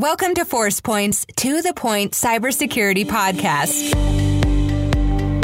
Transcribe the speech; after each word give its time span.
Welcome 0.00 0.34
to 0.36 0.46
Forcepoint's 0.46 1.26
To 1.36 1.60
the 1.60 1.74
Point 1.74 2.12
Cybersecurity 2.12 3.04
Podcast. 3.04 3.94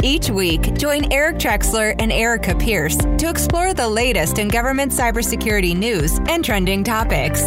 Each 0.03 0.31
week, 0.31 0.73
join 0.73 1.13
Eric 1.13 1.37
Trexler 1.37 1.93
and 1.99 2.11
Arika 2.11 2.59
Pierce 2.59 2.97
to 2.97 3.29
explore 3.29 3.75
the 3.75 3.87
latest 3.87 4.39
in 4.39 4.47
government 4.47 4.93
cybersecurity 4.93 5.77
news 5.77 6.17
and 6.27 6.43
trending 6.43 6.83
topics. 6.83 7.43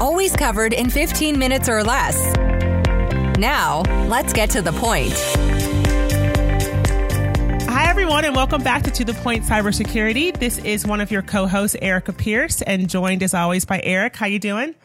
Always 0.00 0.36
covered 0.36 0.72
in 0.72 0.88
15 0.88 1.36
minutes 1.36 1.68
or 1.68 1.82
less. 1.82 2.16
Now, 3.36 3.82
let's 4.06 4.32
get 4.32 4.48
to 4.50 4.62
the 4.62 4.70
point. 4.70 5.12
Hi, 7.68 7.90
everyone, 7.90 8.24
and 8.24 8.36
welcome 8.36 8.62
back 8.62 8.84
to 8.84 8.92
To 8.92 9.04
The 9.04 9.14
Point 9.14 9.42
Cybersecurity. 9.42 10.38
This 10.38 10.58
is 10.58 10.86
one 10.86 11.00
of 11.00 11.10
your 11.10 11.22
co-hosts, 11.22 11.76
Arika 11.82 12.16
Pierce, 12.16 12.62
and 12.62 12.88
joined 12.88 13.24
as 13.24 13.34
always 13.34 13.64
by 13.64 13.80
Eric. 13.82 14.14
How 14.14 14.26
you 14.26 14.38
doing? 14.38 14.76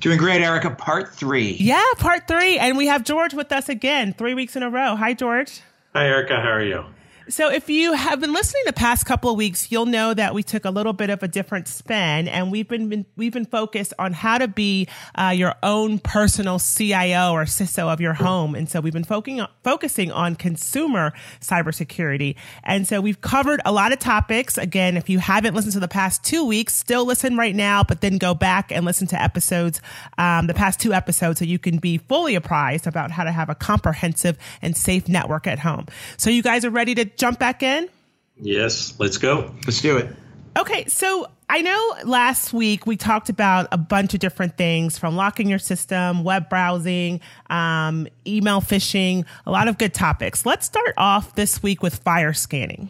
Doing 0.00 0.18
great, 0.18 0.42
Arika. 0.42 0.76
Part 0.76 1.14
three. 1.14 1.56
Yeah, 1.58 1.82
part 1.98 2.28
three. 2.28 2.58
And 2.58 2.76
we 2.76 2.86
have 2.86 3.04
George 3.04 3.34
with 3.34 3.50
us 3.52 3.68
again, 3.68 4.12
three 4.12 4.34
weeks 4.34 4.54
in 4.56 4.62
a 4.62 4.70
row. 4.70 4.96
Hi, 4.96 5.14
George. 5.14 5.62
Hi, 5.94 6.04
Arika. 6.04 6.42
How 6.42 6.50
are 6.50 6.62
you? 6.62 6.84
So, 7.30 7.50
if 7.50 7.70
you 7.70 7.94
have 7.94 8.20
been 8.20 8.34
listening 8.34 8.64
the 8.66 8.74
past 8.74 9.06
couple 9.06 9.30
of 9.30 9.38
weeks, 9.38 9.72
you'll 9.72 9.86
know 9.86 10.12
that 10.12 10.34
we 10.34 10.42
took 10.42 10.66
a 10.66 10.70
little 10.70 10.92
bit 10.92 11.08
of 11.08 11.22
a 11.22 11.28
different 11.28 11.68
spin, 11.68 12.28
and 12.28 12.52
we've 12.52 12.68
been, 12.68 12.90
been 12.90 13.06
we've 13.16 13.32
been 13.32 13.46
focused 13.46 13.94
on 13.98 14.12
how 14.12 14.36
to 14.36 14.46
be 14.46 14.88
uh, 15.14 15.32
your 15.34 15.54
own 15.62 15.98
personal 15.98 16.58
CIO 16.58 17.32
or 17.32 17.44
CISO 17.44 17.90
of 17.90 17.98
your 17.98 18.12
home. 18.12 18.54
And 18.54 18.68
so, 18.68 18.82
we've 18.82 18.92
been 18.92 19.04
focusing 19.04 19.40
on, 19.40 19.48
focusing 19.62 20.12
on 20.12 20.34
consumer 20.34 21.14
cybersecurity. 21.40 22.36
And 22.62 22.86
so, 22.86 23.00
we've 23.00 23.22
covered 23.22 23.62
a 23.64 23.72
lot 23.72 23.92
of 23.92 24.00
topics. 24.00 24.58
Again, 24.58 24.98
if 24.98 25.08
you 25.08 25.18
haven't 25.18 25.54
listened 25.54 25.72
to 25.72 25.80
the 25.80 25.88
past 25.88 26.24
two 26.24 26.44
weeks, 26.44 26.74
still 26.74 27.06
listen 27.06 27.38
right 27.38 27.54
now, 27.54 27.84
but 27.84 28.02
then 28.02 28.18
go 28.18 28.34
back 28.34 28.70
and 28.70 28.84
listen 28.84 29.06
to 29.08 29.22
episodes, 29.22 29.80
um, 30.18 30.46
the 30.46 30.54
past 30.54 30.78
two 30.78 30.92
episodes, 30.92 31.38
so 31.38 31.46
you 31.46 31.58
can 31.58 31.78
be 31.78 31.96
fully 31.96 32.34
apprised 32.34 32.86
about 32.86 33.10
how 33.10 33.24
to 33.24 33.32
have 33.32 33.48
a 33.48 33.54
comprehensive 33.54 34.36
and 34.60 34.76
safe 34.76 35.08
network 35.08 35.46
at 35.46 35.58
home. 35.58 35.86
So, 36.18 36.28
you 36.28 36.42
guys 36.42 36.66
are 36.66 36.70
ready 36.70 36.94
to 36.96 37.13
jump 37.16 37.38
back 37.38 37.62
in? 37.62 37.88
Yes, 38.36 38.94
let's 38.98 39.18
go. 39.18 39.54
Let's 39.64 39.80
do 39.80 39.96
it. 39.96 40.14
Okay, 40.56 40.84
so 40.86 41.28
I 41.48 41.62
know 41.62 41.94
last 42.04 42.52
week 42.52 42.86
we 42.86 42.96
talked 42.96 43.28
about 43.28 43.68
a 43.72 43.78
bunch 43.78 44.14
of 44.14 44.20
different 44.20 44.56
things 44.56 44.96
from 44.96 45.16
locking 45.16 45.48
your 45.48 45.58
system, 45.58 46.22
web 46.22 46.48
browsing, 46.48 47.20
um, 47.50 48.06
email 48.26 48.60
phishing, 48.60 49.24
a 49.46 49.50
lot 49.50 49.66
of 49.66 49.78
good 49.78 49.92
topics. 49.92 50.46
Let's 50.46 50.66
start 50.66 50.94
off 50.96 51.34
this 51.34 51.62
week 51.62 51.82
with 51.82 52.02
virus 52.04 52.40
scanning. 52.40 52.88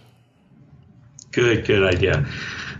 Good, 1.33 1.67
good 1.67 1.83
idea. 1.95 2.27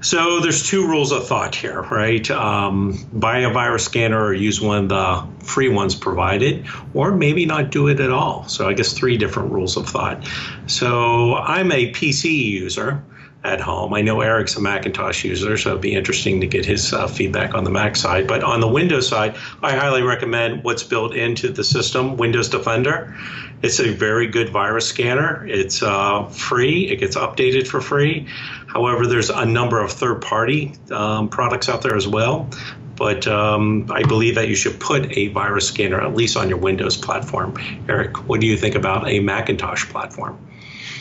So 0.05 0.41
there's 0.41 0.69
two 0.69 0.87
rules 0.87 1.13
of 1.13 1.27
thought 1.27 1.55
here, 1.55 1.81
right? 1.81 2.31
Um, 2.31 3.09
buy 3.11 3.39
a 3.39 3.51
virus 3.51 3.87
scanner 3.87 4.23
or 4.23 4.35
use 4.35 4.61
one 4.61 4.85
of 4.85 4.89
the 4.91 5.47
free 5.47 5.71
ones 5.71 5.95
provided, 5.95 6.67
or 6.93 7.13
maybe 7.13 7.47
not 7.47 7.71
do 7.71 7.89
it 7.89 8.01
at 8.01 8.11
all. 8.11 8.47
So 8.47 8.69
I 8.69 8.75
guess 8.75 8.93
three 8.93 9.17
different 9.17 9.53
rules 9.53 9.79
of 9.79 9.89
thought. 9.89 10.29
So 10.67 11.35
I'm 11.37 11.73
a 11.73 11.91
PC 11.91 12.37
user 12.37 13.03
at 13.45 13.61
home. 13.61 13.93
I 13.93 14.01
know 14.01 14.23
Eric's 14.23 14.57
a 14.57 14.61
Macintosh 14.61 15.23
user, 15.23 15.59
so 15.59 15.71
it'd 15.71 15.83
be 15.83 15.95
interesting 15.95 16.41
to 16.41 16.47
get 16.47 16.65
his 16.65 16.93
uh, 16.93 17.07
feedback 17.07 17.55
on 17.55 17.65
the 17.65 17.71
Mac 17.71 17.95
side. 17.95 18.27
But 18.27 18.43
on 18.43 18.61
the 18.61 18.69
Windows 18.69 19.07
side, 19.07 19.37
I 19.63 19.77
highly 19.77 20.03
recommend 20.03 20.65
what's 20.65 20.83
built 20.83 21.15
into 21.15 21.51
the 21.51 21.63
system, 21.63 22.17
Windows 22.17 22.49
Defender. 22.49 23.15
It's 23.63 23.81
a 23.81 23.93
very 23.93 24.27
good 24.27 24.49
virus 24.49 24.89
scanner. 24.89 25.47
It's 25.47 25.83
uh, 25.83 26.27
free. 26.29 26.89
It 26.89 26.97
gets 26.97 27.17
updated 27.17 27.69
for 27.69 27.81
free. 27.81 28.27
However, 28.67 29.07
there's 29.07 29.31
a 29.31 29.45
number 29.45 29.81
of 29.81 29.93
third-party 29.93 30.75
um, 30.91 31.29
products 31.29 31.69
out 31.69 31.83
there 31.83 31.97
as 31.97 32.09
well. 32.09 32.49
But 32.97 33.27
um, 33.27 33.91
I 33.91 34.05
believe 34.05 34.37
that 34.37 34.49
you 34.49 34.55
should 34.55 34.79
put 34.79 35.17
a 35.17 35.29
virus 35.29 35.69
scanner 35.69 36.01
at 36.01 36.15
least 36.15 36.37
on 36.37 36.49
your 36.49 36.59
Windows 36.59 36.97
platform. 36.97 37.59
Eric, 37.89 38.29
what 38.29 38.41
do 38.41 38.47
you 38.47 38.57
think 38.57 38.75
about 38.75 39.09
a 39.09 39.21
Macintosh 39.21 39.85
platform? 39.87 40.39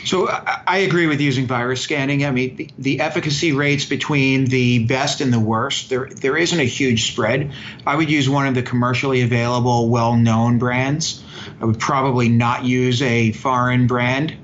So 0.04 0.28
I 0.28 0.78
agree 0.78 1.06
with 1.06 1.20
using 1.20 1.46
virus 1.46 1.80
scanning. 1.80 2.24
I 2.24 2.30
mean, 2.30 2.72
the, 2.78 3.00
efficacy 3.00 3.52
rates 3.52 3.84
between 3.84 4.46
the 4.46 4.86
best 4.86 5.20
and 5.20 5.32
the 5.32 5.40
worst, 5.40 5.90
there 5.90 6.06
there 6.06 6.36
isn't 6.36 6.58
a 6.58 6.64
huge 6.64 7.10
spread. 7.12 7.52
I 7.86 7.96
would 7.96 8.10
use 8.10 8.28
one 8.28 8.46
of 8.46 8.54
the 8.54 8.62
commercially 8.62 9.22
available, 9.22 9.88
well-known 9.88 10.58
brands. 10.58 11.22
I 11.60 11.64
would 11.64 11.78
probably 11.78 12.28
not 12.28 12.64
use 12.64 13.02
a 13.02 13.32
foreign 13.32 13.86
brand 13.86 14.36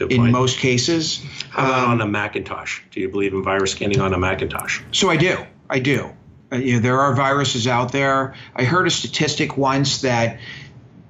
in 0.00 0.30
most 0.30 0.58
cases. 0.58 1.22
How 1.50 1.66
about 1.66 1.84
um, 1.84 1.90
on 1.90 2.00
a 2.00 2.06
Macintosh? 2.06 2.80
Do 2.90 3.00
you 3.00 3.08
believe 3.08 3.32
in 3.32 3.42
virus 3.42 3.72
scanning 3.72 4.00
on 4.00 4.14
a 4.14 4.18
Macintosh? 4.18 4.80
So 4.92 5.10
I 5.10 5.16
do. 5.16 5.44
I 5.68 5.80
do. 5.80 6.10
Uh, 6.50 6.56
you 6.56 6.74
know, 6.74 6.80
there 6.80 7.00
are 7.00 7.14
viruses 7.14 7.66
out 7.66 7.92
there. 7.92 8.34
I 8.54 8.64
heard 8.64 8.86
a 8.86 8.90
statistic 8.90 9.56
once 9.56 10.02
that 10.02 10.38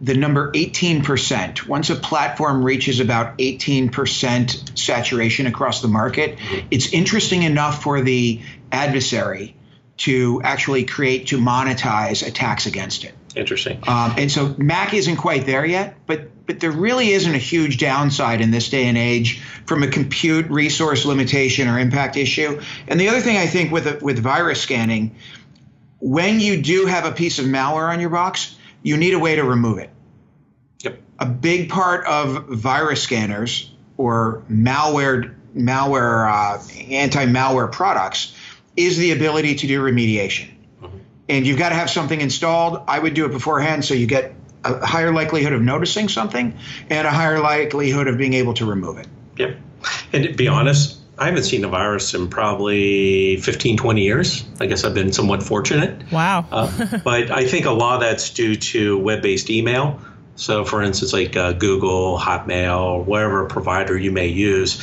the 0.01 0.15
number 0.15 0.53
18%, 0.53 1.67
once 1.67 1.91
a 1.91 1.97
platform 1.97 2.65
reaches 2.65 3.01
about 3.01 3.37
18% 3.39 4.79
saturation 4.79 5.47
across 5.47 5.83
the 5.83 5.89
market, 5.89 6.39
it's 6.71 6.93
interesting 6.93 7.43
enough 7.43 7.83
for 7.83 8.01
the 8.01 8.41
adversary 8.71 9.57
to 9.99 10.41
actually 10.45 10.85
create, 10.85 11.29
to 11.29 11.39
monetize 11.39 12.27
attacks 12.27 12.67
against 12.67 13.05
it. 13.05 13.15
Interesting. 13.35 13.79
Um, 13.87 14.15
and 14.17 14.31
so 14.31 14.55
Mac 14.57 14.95
isn't 14.95 15.17
quite 15.17 15.47
there 15.47 15.65
yet, 15.65 15.97
but 16.07 16.31
but 16.47 16.61
there 16.61 16.73
really 16.73 17.11
isn't 17.11 17.35
a 17.35 17.39
huge 17.39 17.77
downside 17.77 18.41
in 18.41 18.51
this 18.51 18.71
day 18.71 18.87
and 18.87 18.97
age 18.97 19.43
from 19.67 19.83
a 19.83 19.87
compute 19.87 20.49
resource 20.49 21.05
limitation 21.05 21.69
or 21.69 21.79
impact 21.79 22.17
issue. 22.17 22.63
And 22.89 22.99
the 22.99 23.11
other 23.11 23.21
thing 23.21 23.37
I 23.37 23.47
think 23.47 23.71
with 23.71 24.03
with 24.03 24.19
virus 24.19 24.61
scanning, 24.61 25.15
when 26.01 26.41
you 26.41 26.63
do 26.63 26.87
have 26.87 27.05
a 27.05 27.13
piece 27.13 27.39
of 27.39 27.45
malware 27.45 27.93
on 27.93 28.01
your 28.01 28.09
box, 28.09 28.57
you 28.83 28.97
need 28.97 29.15
a 29.15 29.19
way 29.19 29.37
to 29.37 29.45
remove 29.45 29.79
it. 29.79 29.91
Yep. 30.81 31.01
A 31.19 31.27
big 31.27 31.69
part 31.69 32.07
of 32.07 32.47
virus 32.47 33.03
scanners 33.03 33.73
or 33.97 34.43
malware 34.51 35.35
malware 35.57 36.31
uh, 36.31 36.63
anti-malware 36.91 37.73
products 37.73 38.35
is 38.77 38.97
the 38.97 39.13
ability 39.13 39.57
to 39.57 39.67
do 39.67 39.83
remediation. 39.83 40.51
Mm-hmm. 40.81 40.99
And 41.29 41.47
you've 41.47 41.59
got 41.59 41.71
to 41.71 41.75
have 41.75 41.91
something 41.91 42.21
installed. 42.21 42.83
I 42.87 42.99
would 42.99 43.15
do 43.15 43.25
it 43.25 43.33
beforehand 43.33 43.85
so 43.85 43.95
you 43.95 44.07
get 44.07 44.35
a 44.65 44.87
higher 44.87 45.13
likelihood 45.13 45.53
of 45.53 45.63
noticing 45.63 46.09
something 46.09 46.57
and 46.91 47.07
a 47.07 47.11
higher 47.11 47.41
likelihood 47.41 48.07
of 48.07 48.19
being 48.19 48.35
able 48.35 48.55
to 48.55 48.67
remove 48.67 48.99
it. 48.99 49.09
Yep. 49.37 49.57
And 50.13 50.25
to 50.25 50.33
be 50.35 50.49
honest, 50.49 50.98
I 51.19 51.27
haven't 51.27 51.45
seen 51.45 51.65
a 51.65 51.69
virus 51.69 52.15
in 52.15 52.29
probably 52.29 53.39
15, 53.39 53.77
20 53.77 54.03
years. 54.03 54.45
I 54.61 54.67
guess 54.67 54.85
I've 54.85 54.95
been 54.95 55.13
somewhat 55.13 55.43
fortunate. 55.43 56.11
Wow. 56.13 56.47
uh, 56.51 56.99
but 57.05 57.31
I 57.31 57.45
think 57.45 57.67
a 57.67 57.73
lot 57.73 57.97
of 57.97 58.01
that's 58.03 58.31
due 58.31 58.55
to 58.55 58.99
web 58.99 59.23
based 59.23 59.51
email. 59.51 60.01
So, 60.37 60.65
for 60.65 60.81
instance, 60.83 61.13
like 61.13 61.37
uh, 61.37 61.53
Google, 61.53 62.17
Hotmail, 62.17 63.05
whatever 63.05 63.47
provider 63.47 63.99
you 63.99 64.13
may 64.13 64.29
use, 64.29 64.81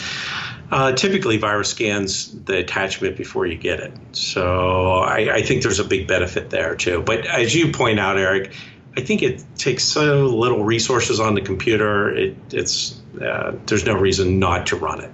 uh, 0.69 0.91
typically 0.91 1.37
virus 1.37 1.69
scans 1.69 2.33
the 2.43 2.57
attachment 2.57 3.15
before 3.15 3.45
you 3.45 3.55
get 3.55 3.79
it. 3.79 3.93
So, 4.11 4.97
I, 4.97 5.35
I 5.35 5.41
think 5.43 5.63
there's 5.63 5.79
a 5.79 5.85
big 5.85 6.07
benefit 6.09 6.49
there 6.49 6.75
too. 6.75 7.01
But 7.01 7.25
as 7.25 7.55
you 7.55 7.71
point 7.71 8.01
out, 8.01 8.17
Eric, 8.17 8.51
I 8.97 9.01
think 9.01 9.23
it 9.23 9.41
takes 9.55 9.85
so 9.85 10.25
little 10.25 10.65
resources 10.65 11.21
on 11.21 11.35
the 11.35 11.41
computer. 11.41 12.13
It, 12.13 12.35
it's 12.51 12.99
uh, 13.21 13.55
there's 13.67 13.85
no 13.85 13.95
reason 13.95 14.39
not 14.39 14.67
to 14.67 14.75
run 14.75 15.01
it 15.01 15.11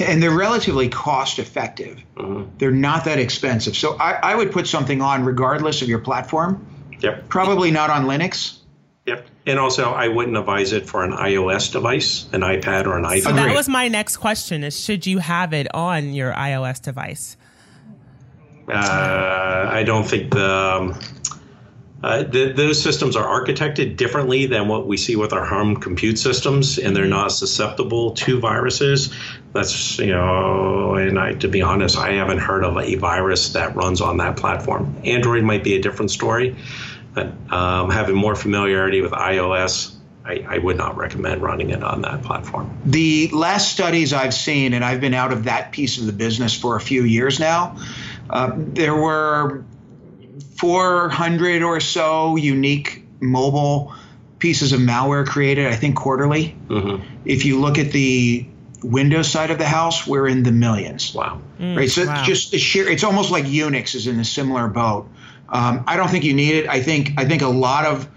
and 0.00 0.22
they're 0.22 0.36
relatively 0.36 0.88
cost 0.88 1.38
effective. 1.38 2.02
Mm-hmm. 2.16 2.56
They're 2.58 2.70
not 2.70 3.04
that 3.04 3.18
expensive. 3.18 3.76
So 3.76 3.96
I, 3.96 4.12
I, 4.12 4.34
would 4.34 4.52
put 4.52 4.66
something 4.66 5.00
on 5.00 5.24
regardless 5.24 5.82
of 5.82 5.88
your 5.88 5.98
platform. 5.98 6.66
Yep. 7.00 7.28
Probably 7.28 7.70
not 7.70 7.90
on 7.90 8.04
Linux. 8.04 8.58
Yep. 9.06 9.26
And 9.46 9.58
also, 9.58 9.90
I 9.90 10.08
wouldn't 10.08 10.36
advise 10.36 10.72
it 10.72 10.86
for 10.86 11.02
an 11.02 11.12
iOS 11.12 11.72
device, 11.72 12.28
an 12.32 12.42
iPad, 12.42 12.86
or 12.86 12.98
an 12.98 13.04
iPhone. 13.04 13.22
So 13.22 13.32
that 13.32 13.54
was 13.54 13.68
my 13.68 13.88
next 13.88 14.18
question: 14.18 14.62
is 14.62 14.78
should 14.78 15.06
you 15.06 15.18
have 15.18 15.52
it 15.54 15.74
on 15.74 16.12
your 16.12 16.32
iOS 16.32 16.82
device? 16.82 17.36
Uh, 18.68 19.66
I 19.70 19.82
don't 19.82 20.04
think 20.04 20.30
the 20.32 20.48
um, 20.48 21.00
uh, 22.02 22.22
the, 22.22 22.52
those 22.52 22.82
systems 22.82 23.14
are 23.14 23.44
architected 23.44 23.96
differently 23.96 24.46
than 24.46 24.68
what 24.68 24.86
we 24.86 24.96
see 24.96 25.16
with 25.16 25.34
our 25.34 25.44
home 25.44 25.76
compute 25.76 26.18
systems, 26.18 26.78
and 26.78 26.96
they're 26.96 27.04
not 27.04 27.28
susceptible 27.28 28.12
to 28.12 28.40
viruses. 28.40 29.14
That's 29.52 29.98
you 29.98 30.12
know, 30.12 30.94
and 30.94 31.18
I, 31.18 31.34
to 31.34 31.48
be 31.48 31.60
honest, 31.60 31.98
I 31.98 32.12
haven't 32.12 32.38
heard 32.38 32.64
of 32.64 32.78
a 32.78 32.94
virus 32.94 33.50
that 33.50 33.76
runs 33.76 34.00
on 34.00 34.16
that 34.16 34.36
platform. 34.36 34.96
Android 35.04 35.44
might 35.44 35.62
be 35.62 35.74
a 35.74 35.82
different 35.82 36.10
story, 36.10 36.56
but 37.12 37.26
um, 37.52 37.90
having 37.90 38.14
more 38.14 38.34
familiarity 38.34 39.02
with 39.02 39.12
iOS, 39.12 39.94
I, 40.24 40.44
I, 40.48 40.58
would 40.58 40.78
not 40.78 40.96
recommend 40.96 41.42
running 41.42 41.68
it 41.68 41.82
on 41.82 42.00
that 42.02 42.22
platform. 42.22 42.78
The 42.86 43.28
last 43.32 43.72
studies 43.72 44.14
I've 44.14 44.34
seen, 44.34 44.72
and 44.72 44.84
I've 44.84 45.02
been 45.02 45.14
out 45.14 45.32
of 45.32 45.44
that 45.44 45.72
piece 45.72 45.98
of 45.98 46.06
the 46.06 46.12
business 46.12 46.54
for 46.54 46.76
a 46.76 46.80
few 46.80 47.04
years 47.04 47.38
now, 47.38 47.76
uh, 48.30 48.52
there 48.56 48.94
were 48.94 49.64
400 50.60 51.62
or 51.62 51.80
so 51.80 52.36
unique 52.36 53.06
mobile 53.18 53.94
pieces 54.38 54.74
of 54.74 54.80
malware 54.80 55.26
created, 55.26 55.66
I 55.66 55.74
think 55.74 55.96
quarterly. 55.96 56.54
Mm-hmm. 56.68 57.02
If 57.24 57.46
you 57.46 57.60
look 57.60 57.78
at 57.78 57.92
the 57.92 58.46
Windows 58.82 59.30
side 59.30 59.50
of 59.50 59.56
the 59.56 59.66
house, 59.66 60.06
we're 60.06 60.28
in 60.28 60.42
the 60.42 60.52
millions. 60.52 61.14
Wow. 61.14 61.40
Mm, 61.58 61.78
right. 61.78 61.90
So 61.90 62.04
wow. 62.04 62.22
just 62.24 62.50
the 62.50 62.58
sheer, 62.58 62.86
it's 62.86 63.04
almost 63.04 63.30
like 63.30 63.46
Unix 63.46 63.94
is 63.94 64.06
in 64.06 64.20
a 64.20 64.24
similar 64.24 64.68
boat. 64.68 65.08
Um, 65.48 65.84
I 65.86 65.96
don't 65.96 66.08
think 66.08 66.24
you 66.24 66.34
need 66.34 66.56
it. 66.56 66.68
I 66.68 66.82
think 66.82 67.14
I 67.16 67.24
think 67.24 67.40
a 67.40 67.48
lot 67.48 67.86
of 67.86 68.08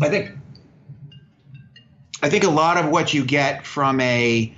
I 0.00 0.08
think 0.08 0.30
I 2.22 2.30
think 2.30 2.44
a 2.44 2.50
lot 2.50 2.78
of 2.78 2.90
what 2.90 3.12
you 3.12 3.26
get 3.26 3.66
from 3.66 4.00
a 4.00 4.54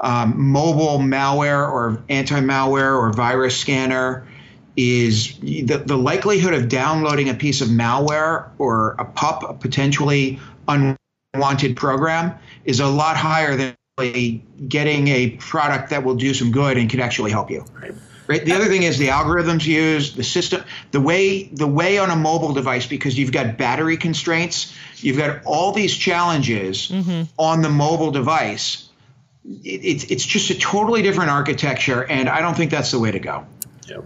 um, 0.00 0.50
mobile 0.50 0.98
malware 0.98 1.66
or 1.66 2.04
anti-malware 2.08 2.96
or 2.96 3.12
virus 3.12 3.56
scanner 3.56 4.28
is 4.78 5.36
the, 5.40 5.82
the 5.84 5.96
likelihood 5.96 6.54
of 6.54 6.68
downloading 6.68 7.28
a 7.28 7.34
piece 7.34 7.60
of 7.60 7.66
malware 7.66 8.48
or 8.58 8.94
a 9.00 9.04
pup, 9.04 9.42
a 9.42 9.52
potentially 9.52 10.38
unwanted 10.68 11.76
program, 11.76 12.38
is 12.64 12.78
a 12.78 12.86
lot 12.86 13.16
higher 13.16 13.56
than 13.56 13.74
getting 14.68 15.08
a 15.08 15.30
product 15.30 15.90
that 15.90 16.04
will 16.04 16.14
do 16.14 16.32
some 16.32 16.52
good 16.52 16.78
and 16.78 16.88
can 16.88 17.00
actually 17.00 17.32
help 17.32 17.50
you. 17.50 17.64
Right. 17.74 17.92
Right. 18.28 18.44
The 18.44 18.52
other 18.52 18.66
thing 18.66 18.82
is 18.82 18.98
the 18.98 19.08
algorithms 19.08 19.66
used, 19.66 20.14
the 20.14 20.22
system, 20.22 20.62
the 20.90 21.00
way 21.00 21.44
the 21.44 21.66
way 21.66 21.98
on 21.98 22.10
a 22.10 22.16
mobile 22.16 22.52
device 22.52 22.86
because 22.86 23.18
you've 23.18 23.32
got 23.32 23.56
battery 23.56 23.96
constraints, 23.96 24.76
you've 24.96 25.16
got 25.16 25.40
all 25.46 25.72
these 25.72 25.96
challenges 25.96 26.88
mm-hmm. 26.88 27.22
on 27.38 27.62
the 27.62 27.70
mobile 27.70 28.10
device. 28.10 28.90
It, 29.44 29.80
it's 29.82 30.04
it's 30.04 30.26
just 30.26 30.50
a 30.50 30.58
totally 30.58 31.00
different 31.00 31.30
architecture, 31.30 32.04
and 32.04 32.28
I 32.28 32.42
don't 32.42 32.54
think 32.54 32.70
that's 32.70 32.90
the 32.90 32.98
way 32.98 33.10
to 33.10 33.18
go. 33.18 33.46
Yep. 33.86 34.04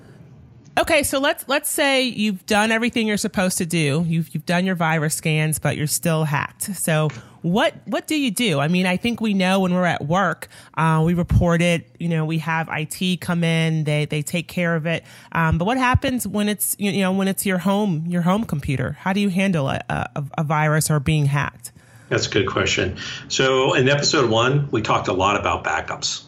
Okay, 0.79 1.03
so 1.03 1.19
let's 1.19 1.47
let's 1.49 1.71
say 1.71 2.05
you've 2.05 2.47
done 2.47 2.73
everything 2.73 3.07
you're 3.07 3.19
supposed 3.19 3.59
to 3.59 3.67
do. 3.67 4.05
You've 4.09 4.35
you've 4.35 4.47
done 4.47 4.65
your 4.65 4.75
virus 4.75 5.15
scans, 5.15 5.59
but 5.59 5.77
you're 5.77 5.87
still 5.87 6.25
hacked. 6.25 6.75
So 6.77 7.11
what 7.43 7.75
what 7.85 8.07
do 8.07 8.15
you 8.15 8.31
do? 8.31 8.59
I 8.59 8.69
mean, 8.69 8.87
I 8.87 8.97
think 8.97 9.21
we 9.21 9.35
know 9.35 9.61
when 9.61 9.75
we're 9.75 9.85
at 9.85 10.07
work, 10.07 10.49
uh, 10.75 11.03
we 11.05 11.13
report 11.13 11.61
it. 11.61 11.95
You 11.99 12.09
know, 12.09 12.25
we 12.25 12.39
have 12.39 12.71
IT 12.73 13.21
come 13.21 13.45
in, 13.45 13.85
they 13.85 14.07
they 14.07 14.23
take 14.23 14.49
care 14.49 14.75
of 14.75 14.87
it. 14.87 15.05
Um, 15.33 15.59
but 15.59 15.67
what 15.67 15.77
happens 15.77 16.27
when 16.27 16.49
it's 16.49 16.75
you 16.79 17.03
know 17.03 17.13
when 17.13 17.29
it's 17.29 17.45
your 17.45 17.59
home 17.59 18.07
your 18.07 18.23
home 18.23 18.45
computer? 18.45 18.93
How 18.93 19.13
do 19.13 19.21
you 19.21 19.29
handle 19.29 19.69
a, 19.69 19.83
a, 19.91 20.25
a 20.39 20.45
virus 20.45 20.91
or 20.91 21.01
being 21.01 21.27
hacked? 21.27 21.73
That's 22.09 22.29
a 22.29 22.31
good 22.31 22.47
question. 22.47 22.97
So 23.29 23.75
in 23.75 23.91
episode 23.91 24.31
one, 24.31 24.71
we 24.71 24.81
talked 24.81 25.09
a 25.09 25.13
lot 25.13 25.39
about 25.39 25.65
backups. 25.65 26.25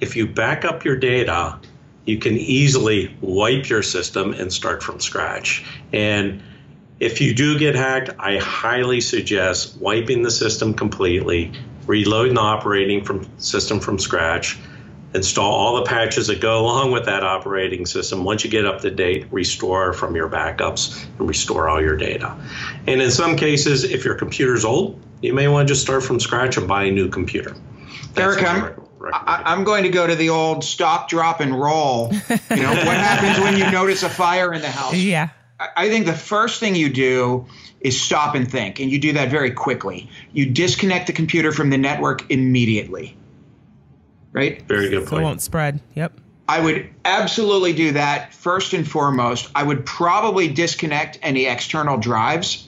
If 0.00 0.16
you 0.16 0.26
back 0.26 0.64
up 0.64 0.84
your 0.84 0.96
data 0.96 1.58
you 2.08 2.16
can 2.16 2.38
easily 2.38 3.14
wipe 3.20 3.68
your 3.68 3.82
system 3.82 4.32
and 4.32 4.50
start 4.50 4.82
from 4.82 4.98
scratch. 4.98 5.62
And 5.92 6.42
if 7.00 7.20
you 7.20 7.34
do 7.34 7.58
get 7.58 7.74
hacked, 7.74 8.10
I 8.18 8.38
highly 8.38 9.02
suggest 9.02 9.76
wiping 9.76 10.22
the 10.22 10.30
system 10.30 10.72
completely, 10.72 11.52
reloading 11.86 12.34
the 12.34 12.40
operating 12.40 13.04
from 13.04 13.28
system 13.38 13.78
from 13.78 13.98
scratch, 13.98 14.58
install 15.12 15.52
all 15.52 15.76
the 15.76 15.82
patches 15.82 16.28
that 16.28 16.40
go 16.40 16.60
along 16.60 16.92
with 16.92 17.04
that 17.04 17.24
operating 17.24 17.84
system. 17.84 18.24
Once 18.24 18.42
you 18.42 18.50
get 18.50 18.64
up 18.64 18.80
to 18.80 18.90
date, 18.90 19.26
restore 19.30 19.92
from 19.92 20.16
your 20.16 20.30
backups 20.30 21.06
and 21.18 21.28
restore 21.28 21.68
all 21.68 21.80
your 21.80 21.96
data. 21.96 22.34
And 22.86 23.02
in 23.02 23.10
some 23.10 23.36
cases, 23.36 23.84
if 23.84 24.02
your 24.06 24.14
computer's 24.14 24.64
old, 24.64 24.98
you 25.20 25.34
may 25.34 25.46
want 25.48 25.68
to 25.68 25.74
just 25.74 25.82
start 25.82 26.02
from 26.02 26.20
scratch 26.20 26.56
and 26.56 26.66
buy 26.66 26.84
a 26.84 26.90
new 26.90 27.10
computer. 27.10 27.54
That's 28.14 28.40
Eric, 28.40 28.78
I, 29.02 29.52
am 29.52 29.64
going 29.64 29.84
to 29.84 29.88
go 29.88 30.06
to 30.06 30.14
the 30.14 30.30
old 30.30 30.64
stop, 30.64 31.08
drop, 31.08 31.40
and 31.40 31.58
roll. 31.58 32.12
You 32.50 32.62
know, 32.62 32.70
what 32.70 32.96
happens 32.96 33.42
when 33.42 33.56
you 33.56 33.70
notice 33.70 34.02
a 34.02 34.08
fire 34.08 34.52
in 34.52 34.62
the 34.62 34.70
house? 34.70 34.94
Yeah. 34.94 35.28
I, 35.58 35.68
I 35.76 35.88
think 35.88 36.06
the 36.06 36.14
first 36.14 36.60
thing 36.60 36.74
you 36.74 36.88
do 36.88 37.46
is 37.80 38.00
stop 38.00 38.34
and 38.34 38.50
think, 38.50 38.80
and 38.80 38.90
you 38.90 38.98
do 38.98 39.12
that 39.12 39.30
very 39.30 39.52
quickly. 39.52 40.10
You 40.32 40.46
disconnect 40.46 41.06
the 41.06 41.12
computer 41.12 41.52
from 41.52 41.70
the 41.70 41.78
network 41.78 42.30
immediately. 42.30 43.16
Right? 44.32 44.62
Very 44.62 44.90
good 44.90 45.00
point. 45.00 45.08
So 45.10 45.18
it 45.18 45.22
won't 45.22 45.42
spread. 45.42 45.80
Yep. 45.94 46.20
I 46.48 46.60
would 46.60 46.88
absolutely 47.04 47.74
do 47.74 47.92
that 47.92 48.32
first 48.32 48.72
and 48.72 48.88
foremost. 48.88 49.50
I 49.54 49.62
would 49.62 49.84
probably 49.84 50.48
disconnect 50.48 51.18
any 51.22 51.46
external 51.46 51.98
drives 51.98 52.66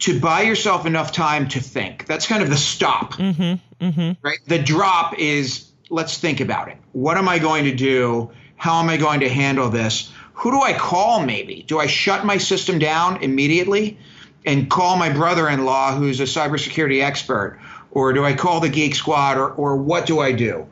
to 0.00 0.20
buy 0.20 0.42
yourself 0.42 0.86
enough 0.86 1.12
time 1.12 1.48
to 1.48 1.60
think. 1.60 2.06
That's 2.06 2.26
kind 2.26 2.42
of 2.42 2.50
the 2.50 2.56
stop. 2.56 3.14
Mm-hmm, 3.14 3.54
mm-hmm. 3.84 4.26
Right? 4.26 4.38
The 4.46 4.58
drop 4.58 5.18
is 5.18 5.70
let's 5.90 6.18
think 6.18 6.40
about 6.40 6.68
it. 6.68 6.78
What 6.92 7.16
am 7.16 7.28
I 7.28 7.38
going 7.38 7.64
to 7.64 7.74
do? 7.74 8.30
How 8.56 8.80
am 8.80 8.88
I 8.88 8.96
going 8.96 9.20
to 9.20 9.28
handle 9.28 9.68
this? 9.68 10.12
Who 10.34 10.50
do 10.50 10.60
I 10.60 10.72
call 10.72 11.24
maybe? 11.24 11.64
Do 11.66 11.78
I 11.78 11.86
shut 11.86 12.24
my 12.24 12.38
system 12.38 12.78
down 12.78 13.22
immediately 13.22 13.98
and 14.44 14.68
call 14.68 14.96
my 14.96 15.10
brother 15.10 15.48
in 15.48 15.64
law 15.64 15.94
who's 15.94 16.20
a 16.20 16.24
cybersecurity 16.24 17.02
expert? 17.02 17.60
Or 17.90 18.12
do 18.12 18.24
I 18.24 18.34
call 18.34 18.60
the 18.60 18.68
Geek 18.68 18.94
Squad? 18.94 19.38
Or, 19.38 19.50
or 19.50 19.76
what 19.76 20.06
do 20.06 20.20
I 20.20 20.32
do? 20.32 20.66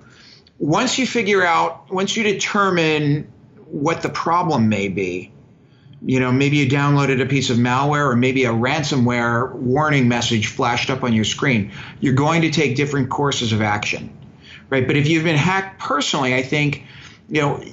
Once 0.59 0.99
you 0.99 1.07
figure 1.07 1.45
out, 1.45 1.91
once 1.93 2.17
you 2.17 2.23
determine 2.23 3.31
what 3.67 4.03
the 4.03 4.09
problem 4.09 4.69
may 4.69 4.89
be, 4.89 5.33
you 6.05 6.19
know, 6.19 6.33
maybe 6.33 6.57
you 6.57 6.69
downloaded 6.69 7.23
a 7.23 7.27
piece 7.27 7.51
of 7.51 7.59
malware 7.59 8.11
or 8.11 8.17
maybe 8.17 8.45
a 8.45 8.53
ransomware 8.53 9.53
warning 9.55 10.09
message 10.09 10.49
flashed 10.49 10.91
up 10.91 11.05
on 11.05 11.13
your 11.13 11.25
screen. 11.25 11.71
You're 12.01 12.15
going 12.15 12.43
to 12.43 12.51
take 12.51 12.75
different 12.75 13.11
courses 13.11 13.53
of 13.53 13.63
action, 13.63 14.11
right? 14.69 14.87
But 14.87 14.97
if 14.97 15.07
you've 15.07 15.25
been 15.25 15.37
hacked 15.37 15.81
personally, 15.81 16.35
I 16.35 16.43
think, 16.43 16.85
you 17.29 17.41
know, 17.41 17.65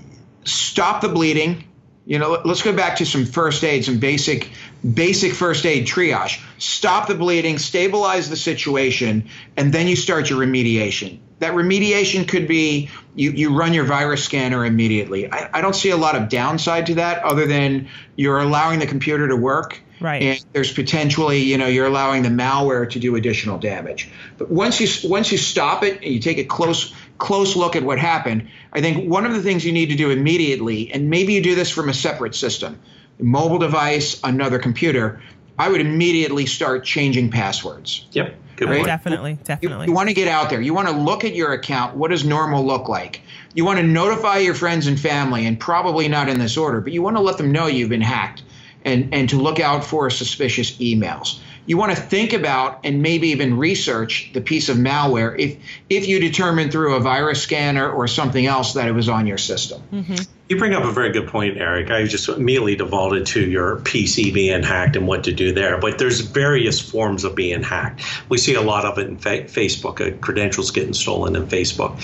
stop 0.45 1.01
the 1.01 1.09
bleeding. 1.09 1.63
You 2.05 2.19
know, 2.19 2.41
let's 2.45 2.61
go 2.61 2.75
back 2.75 2.97
to 2.97 3.05
some 3.05 3.25
first 3.25 3.63
aid, 3.63 3.85
some 3.85 3.99
basic 3.99 4.49
basic 4.93 5.33
first 5.33 5.65
aid 5.65 5.85
triage. 5.85 6.41
Stop 6.57 7.07
the 7.07 7.15
bleeding, 7.15 7.57
stabilize 7.57 8.29
the 8.29 8.35
situation, 8.35 9.29
and 9.57 9.73
then 9.73 9.87
you 9.87 9.95
start 9.95 10.29
your 10.29 10.39
remediation 10.39 11.19
that 11.39 11.53
remediation 11.53 12.27
could 12.27 12.47
be 12.47 12.89
you, 13.15 13.31
you 13.31 13.57
run 13.57 13.73
your 13.73 13.85
virus 13.85 14.23
scanner 14.23 14.65
immediately. 14.65 15.31
I, 15.31 15.49
I 15.53 15.61
don't 15.61 15.75
see 15.75 15.89
a 15.89 15.97
lot 15.97 16.15
of 16.15 16.29
downside 16.29 16.85
to 16.87 16.95
that 16.95 17.23
other 17.23 17.45
than 17.45 17.87
you're 18.15 18.39
allowing 18.39 18.79
the 18.79 18.87
computer 18.87 19.27
to 19.27 19.35
work. 19.35 19.79
Right. 20.01 20.21
And 20.21 20.45
there's 20.53 20.71
potentially, 20.71 21.39
you 21.39 21.57
know, 21.57 21.67
you're 21.67 21.87
allowing 21.87 22.23
the 22.23 22.29
malware 22.29 22.89
to 22.91 22.99
do 22.99 23.15
additional 23.15 23.57
damage. 23.57 24.09
But 24.37 24.49
once 24.49 24.79
you 24.79 25.09
once 25.09 25.31
you 25.31 25.37
stop 25.37 25.83
it 25.83 25.95
and 25.95 26.13
you 26.13 26.19
take 26.21 26.37
a 26.37 26.45
close 26.45 26.93
close 27.17 27.57
look 27.57 27.75
at 27.75 27.83
what 27.83 27.99
happened, 27.99 28.49
I 28.71 28.79
think 28.79 29.09
one 29.09 29.25
of 29.25 29.33
the 29.33 29.41
things 29.41 29.65
you 29.65 29.73
need 29.73 29.89
to 29.89 29.95
do 29.95 30.09
immediately, 30.09 30.91
and 30.93 31.09
maybe 31.09 31.33
you 31.33 31.43
do 31.43 31.53
this 31.53 31.69
from 31.69 31.89
a 31.89 31.93
separate 31.93 32.33
system, 32.33 32.79
mobile 33.19 33.59
device, 33.59 34.21
another 34.23 34.57
computer, 34.57 35.21
I 35.57 35.67
would 35.67 35.81
immediately 35.81 36.45
start 36.45 36.85
changing 36.85 37.31
passwords. 37.31 38.07
Yep. 38.13 38.35
Good 38.59 38.69
right? 38.69 38.85
Definitely, 38.85 39.37
definitely. 39.45 39.85
You, 39.85 39.91
you, 39.91 39.95
want 39.95 40.09
to 40.09 40.13
get 40.13 40.27
out 40.27 40.49
there. 40.49 40.59
You 40.59 40.73
want 40.73 40.89
to 40.89 40.93
look 40.93 41.23
at 41.23 41.33
your 41.33 41.53
account. 41.53 41.95
What 41.95 42.11
does 42.11 42.25
normal 42.25 42.65
look 42.65 42.89
like? 42.89 43.21
You 43.53 43.63
want 43.63 43.79
to 43.79 43.85
notify 43.85 44.39
your 44.39 44.53
friends 44.53 44.85
and 44.85 44.99
family, 44.99 45.45
and 45.45 45.57
probably 45.57 46.09
not 46.09 46.27
in 46.27 46.39
this 46.39 46.57
order, 46.57 46.81
but 46.81 46.91
you 46.91 47.01
want 47.01 47.15
to 47.15 47.21
let 47.21 47.37
them 47.37 47.53
know 47.53 47.67
you've 47.67 47.87
been 47.87 48.01
hacked 48.01 48.43
and, 48.83 49.13
and 49.13 49.29
to 49.29 49.37
look 49.37 49.61
out 49.61 49.85
for 49.85 50.09
suspicious 50.09 50.73
emails. 50.79 51.39
You 51.67 51.77
want 51.77 51.95
to 51.95 52.01
think 52.01 52.33
about 52.33 52.81
and 52.83 53.01
maybe 53.01 53.29
even 53.29 53.57
research 53.57 54.29
the 54.33 54.41
piece 54.41 54.67
of 54.67 54.75
malware 54.75 55.39
if 55.39 55.55
if 55.89 56.09
you 56.09 56.19
determine 56.19 56.69
through 56.69 56.95
a 56.95 56.99
virus 56.99 57.41
scanner 57.41 57.89
or 57.89 58.07
something 58.07 58.45
else 58.45 58.73
that 58.73 58.89
it 58.89 58.91
was 58.91 59.07
on 59.07 59.25
your 59.25 59.37
system. 59.37 59.81
Mm-hmm. 59.93 60.15
You 60.49 60.57
bring 60.57 60.73
up 60.73 60.83
a 60.83 60.91
very 60.91 61.11
good 61.11 61.27
point, 61.27 61.57
Eric. 61.57 61.91
I 61.91 62.05
just 62.05 62.27
immediately 62.27 62.75
defaulted 62.75 63.27
to 63.27 63.39
your 63.39 63.77
PC 63.81 64.33
being 64.33 64.63
hacked 64.63 64.95
and 64.95 65.05
what 65.05 65.23
to 65.25 65.31
do 65.31 65.53
there. 65.53 65.77
But 65.77 65.99
there's 65.99 66.21
various 66.21 66.79
forms 66.79 67.23
of 67.23 67.35
being 67.35 67.61
hacked. 67.61 68.01
We 68.29 68.39
see 68.39 68.55
a 68.55 68.61
lot 68.61 68.83
of 68.83 68.97
it 68.97 69.05
in 69.05 69.17
fa- 69.19 69.43
Facebook, 69.43 70.01
uh, 70.01 70.17
credentials 70.17 70.71
getting 70.71 70.93
stolen 70.93 71.35
in 71.35 71.45
Facebook. 71.45 72.01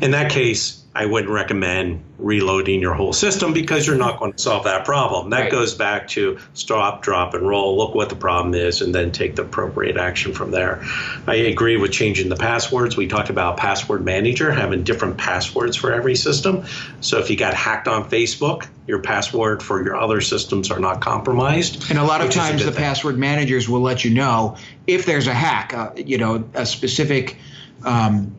In 0.00 0.12
that 0.12 0.30
case, 0.30 0.80
I 0.98 1.06
wouldn't 1.06 1.32
recommend 1.32 2.02
reloading 2.18 2.80
your 2.80 2.92
whole 2.92 3.12
system 3.12 3.52
because 3.52 3.86
you're 3.86 3.94
not 3.94 4.18
going 4.18 4.32
to 4.32 4.38
solve 4.38 4.64
that 4.64 4.84
problem. 4.84 5.30
That 5.30 5.42
right. 5.42 5.50
goes 5.50 5.72
back 5.72 6.08
to 6.08 6.40
stop, 6.54 7.02
drop, 7.02 7.34
and 7.34 7.46
roll. 7.46 7.76
Look 7.76 7.94
what 7.94 8.08
the 8.08 8.16
problem 8.16 8.52
is, 8.52 8.82
and 8.82 8.92
then 8.92 9.12
take 9.12 9.36
the 9.36 9.42
appropriate 9.42 9.96
action 9.96 10.34
from 10.34 10.50
there. 10.50 10.82
I 11.28 11.36
agree 11.36 11.76
with 11.76 11.92
changing 11.92 12.30
the 12.30 12.36
passwords. 12.36 12.96
We 12.96 13.06
talked 13.06 13.30
about 13.30 13.58
password 13.58 14.04
manager 14.04 14.50
having 14.50 14.82
different 14.82 15.18
passwords 15.18 15.76
for 15.76 15.92
every 15.92 16.16
system. 16.16 16.64
So 17.00 17.20
if 17.20 17.30
you 17.30 17.36
got 17.36 17.54
hacked 17.54 17.86
on 17.86 18.10
Facebook, 18.10 18.66
your 18.88 18.98
password 18.98 19.62
for 19.62 19.84
your 19.84 19.94
other 19.94 20.20
systems 20.20 20.68
are 20.72 20.80
not 20.80 21.00
compromised. 21.00 21.90
And 21.90 22.00
a 22.00 22.04
lot 22.04 22.22
of 22.22 22.30
times, 22.32 22.64
the 22.64 22.72
thing. 22.72 22.82
password 22.82 23.18
managers 23.18 23.68
will 23.68 23.82
let 23.82 24.04
you 24.04 24.10
know 24.10 24.56
if 24.88 25.06
there's 25.06 25.28
a 25.28 25.34
hack. 25.34 25.72
Uh, 25.72 25.92
you 25.94 26.18
know, 26.18 26.42
a 26.54 26.66
specific. 26.66 27.36
Um, 27.84 28.34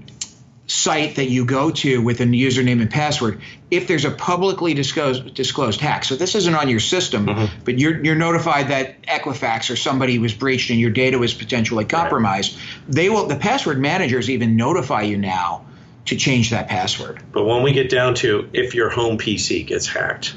site 0.69 1.15
that 1.15 1.29
you 1.29 1.45
go 1.45 1.71
to 1.71 1.99
with 1.99 2.21
a 2.21 2.25
username 2.25 2.79
and 2.79 2.91
password 2.91 3.41
if 3.71 3.87
there's 3.87 4.05
a 4.05 4.11
publicly 4.11 4.75
disclosed, 4.75 5.33
disclosed 5.33 5.81
hack. 5.81 6.03
So 6.03 6.15
this 6.15 6.35
isn't 6.35 6.53
on 6.53 6.69
your 6.69 6.79
system, 6.79 7.25
mm-hmm. 7.25 7.63
but 7.65 7.79
you're, 7.79 8.03
you're 8.03 8.15
notified 8.15 8.67
that 8.67 9.01
Equifax 9.03 9.71
or 9.71 9.75
somebody 9.75 10.19
was 10.19 10.33
breached 10.33 10.69
and 10.69 10.79
your 10.79 10.91
data 10.91 11.17
was 11.17 11.33
potentially 11.33 11.85
compromised. 11.85 12.55
Right. 12.55 12.95
They 12.95 13.09
will 13.09 13.25
the 13.27 13.35
password 13.35 13.79
managers 13.79 14.29
even 14.29 14.55
notify 14.55 15.01
you 15.01 15.17
now 15.17 15.65
to 16.05 16.15
change 16.15 16.51
that 16.51 16.67
password. 16.67 17.21
But 17.31 17.45
when 17.45 17.63
we 17.63 17.71
get 17.71 17.89
down 17.89 18.13
to 18.15 18.47
if 18.53 18.75
your 18.75 18.89
home 18.89 19.17
PC 19.17 19.65
gets 19.65 19.87
hacked 19.87 20.35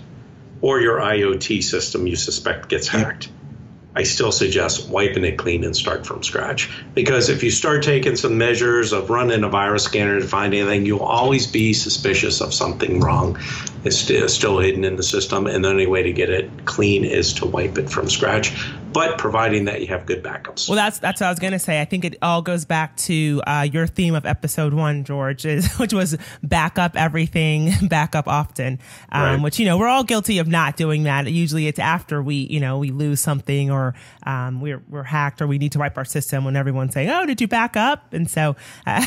or 0.62 0.80
your 0.80 0.98
IoT 0.98 1.62
system 1.62 2.06
you 2.06 2.16
suspect 2.16 2.70
gets 2.70 2.88
hacked, 2.88 3.28
I 3.94 4.04
still 4.04 4.32
suggest 4.32 4.88
wiping 4.88 5.24
it 5.24 5.36
clean 5.36 5.64
and 5.64 5.76
start 5.76 6.06
from 6.06 6.22
scratch. 6.22 6.70
Because 6.94 7.28
if 7.28 7.42
you 7.42 7.50
start 7.50 7.82
taking 7.82 8.16
some 8.16 8.38
measures 8.38 8.92
of 8.92 9.10
running 9.10 9.44
a 9.44 9.48
virus 9.48 9.84
scanner 9.84 10.18
to 10.18 10.26
find 10.26 10.54
anything, 10.54 10.86
you'll 10.86 11.00
always 11.00 11.46
be 11.46 11.74
suspicious 11.74 12.40
of 12.40 12.54
something 12.54 13.00
wrong. 13.00 13.38
It's 13.84 13.98
still 13.98 14.58
hidden 14.58 14.84
in 14.84 14.96
the 14.96 15.02
system, 15.02 15.46
and 15.46 15.64
the 15.64 15.68
only 15.68 15.86
way 15.86 16.02
to 16.04 16.12
get 16.12 16.30
it 16.30 16.64
clean 16.64 17.04
is 17.04 17.34
to 17.34 17.46
wipe 17.46 17.76
it 17.76 17.90
from 17.90 18.08
scratch 18.08 18.54
but 18.92 19.18
providing 19.18 19.64
that 19.66 19.80
you 19.80 19.86
have 19.88 20.06
good 20.06 20.22
backups. 20.22 20.68
Well, 20.68 20.76
that's 20.76 20.98
that's 20.98 21.20
what 21.20 21.26
I 21.28 21.30
was 21.30 21.38
going 21.38 21.52
to 21.52 21.58
say. 21.58 21.80
I 21.80 21.84
think 21.84 22.04
it 22.04 22.16
all 22.22 22.42
goes 22.42 22.64
back 22.64 22.96
to 22.98 23.42
uh, 23.46 23.66
your 23.70 23.86
theme 23.86 24.14
of 24.14 24.26
episode 24.26 24.74
one, 24.74 25.04
George, 25.04 25.44
is, 25.46 25.74
which 25.78 25.92
was 25.92 26.16
back 26.42 26.78
up 26.78 26.96
everything, 26.96 27.72
back 27.88 28.14
up 28.14 28.28
often. 28.28 28.78
Um, 29.10 29.22
right. 29.22 29.42
Which 29.42 29.58
you 29.58 29.66
know 29.66 29.78
we're 29.78 29.88
all 29.88 30.04
guilty 30.04 30.38
of 30.38 30.46
not 30.46 30.76
doing 30.76 31.04
that. 31.04 31.30
Usually, 31.30 31.66
it's 31.66 31.78
after 31.78 32.22
we 32.22 32.34
you 32.34 32.60
know 32.60 32.78
we 32.78 32.90
lose 32.90 33.20
something 33.20 33.70
or 33.70 33.94
um, 34.24 34.60
we're 34.60 34.82
we're 34.88 35.02
hacked 35.02 35.40
or 35.40 35.46
we 35.46 35.58
need 35.58 35.72
to 35.72 35.78
wipe 35.78 35.96
our 35.96 36.04
system 36.04 36.44
when 36.44 36.56
everyone's 36.56 36.92
saying, 36.92 37.08
"Oh, 37.10 37.26
did 37.26 37.40
you 37.40 37.48
back 37.48 37.76
up?" 37.76 38.12
And 38.12 38.30
so 38.30 38.56
uh, 38.86 39.06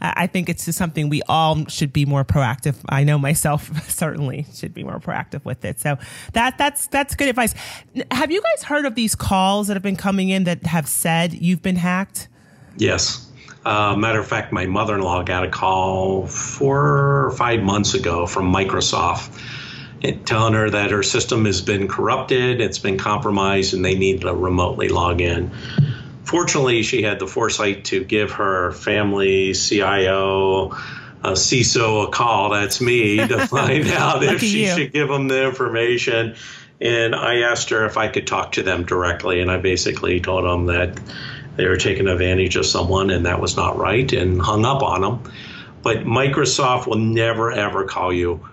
I 0.00 0.26
think 0.26 0.48
it's 0.48 0.64
just 0.64 0.78
something 0.78 1.08
we 1.08 1.22
all 1.28 1.66
should 1.66 1.92
be 1.92 2.04
more 2.04 2.24
proactive. 2.24 2.76
I 2.88 3.04
know 3.04 3.18
myself 3.18 3.88
certainly 3.88 4.46
should 4.54 4.74
be 4.74 4.82
more 4.82 4.98
proactive 4.98 5.44
with 5.44 5.64
it. 5.64 5.80
So 5.80 5.98
that 6.32 6.58
that's 6.58 6.88
that's 6.88 7.14
good 7.14 7.28
advice. 7.28 7.54
Have 8.10 8.30
you 8.30 8.42
guys 8.42 8.64
heard 8.64 8.84
of 8.84 8.94
the 8.94 9.03
these 9.04 9.14
calls 9.14 9.66
that 9.66 9.74
have 9.74 9.82
been 9.82 9.96
coming 9.96 10.30
in 10.30 10.44
that 10.44 10.64
have 10.64 10.88
said 10.88 11.34
you've 11.34 11.60
been 11.60 11.76
hacked? 11.76 12.26
Yes. 12.78 13.30
Uh, 13.62 13.94
matter 13.96 14.18
of 14.18 14.26
fact, 14.26 14.50
my 14.50 14.64
mother 14.64 14.94
in 14.94 15.02
law 15.02 15.22
got 15.22 15.44
a 15.44 15.50
call 15.50 16.26
four 16.26 17.26
or 17.26 17.30
five 17.32 17.60
months 17.60 17.92
ago 17.92 18.26
from 18.26 18.50
Microsoft 18.50 19.38
telling 20.24 20.54
her 20.54 20.70
that 20.70 20.90
her 20.90 21.02
system 21.02 21.44
has 21.44 21.60
been 21.60 21.86
corrupted, 21.86 22.62
it's 22.62 22.78
been 22.78 22.96
compromised, 22.96 23.74
and 23.74 23.84
they 23.84 23.94
need 23.94 24.22
to 24.22 24.34
remotely 24.34 24.88
log 24.88 25.20
in. 25.20 25.50
Fortunately, 26.24 26.82
she 26.82 27.02
had 27.02 27.18
the 27.18 27.26
foresight 27.26 27.84
to 27.86 28.04
give 28.04 28.32
her 28.32 28.72
family, 28.72 29.52
CIO, 29.52 30.70
a 31.22 31.32
CISO 31.32 32.08
a 32.08 32.10
call. 32.10 32.50
That's 32.50 32.80
me 32.80 33.18
to 33.18 33.46
find 33.48 33.86
out 33.88 34.22
if 34.22 34.40
she 34.40 34.64
you. 34.64 34.74
should 34.74 34.92
give 34.94 35.08
them 35.08 35.28
the 35.28 35.44
information 35.46 36.36
and 36.80 37.14
I 37.14 37.40
asked 37.40 37.70
her 37.70 37.84
if 37.86 37.96
I 37.96 38.08
could 38.08 38.26
talk 38.26 38.52
to 38.52 38.62
them 38.62 38.84
directly, 38.84 39.40
and 39.40 39.50
I 39.50 39.58
basically 39.58 40.20
told 40.20 40.44
them 40.44 40.66
that 40.66 40.98
they 41.56 41.66
were 41.66 41.76
taking 41.76 42.08
advantage 42.08 42.56
of 42.56 42.66
someone, 42.66 43.10
and 43.10 43.26
that 43.26 43.40
was 43.40 43.56
not 43.56 43.78
right, 43.78 44.12
and 44.12 44.40
hung 44.40 44.64
up 44.64 44.82
on 44.82 45.00
them. 45.00 45.32
But 45.82 45.98
Microsoft 45.98 46.86
will 46.86 46.98
never 46.98 47.52
ever 47.52 47.84
call 47.84 48.12
you. 48.12 48.48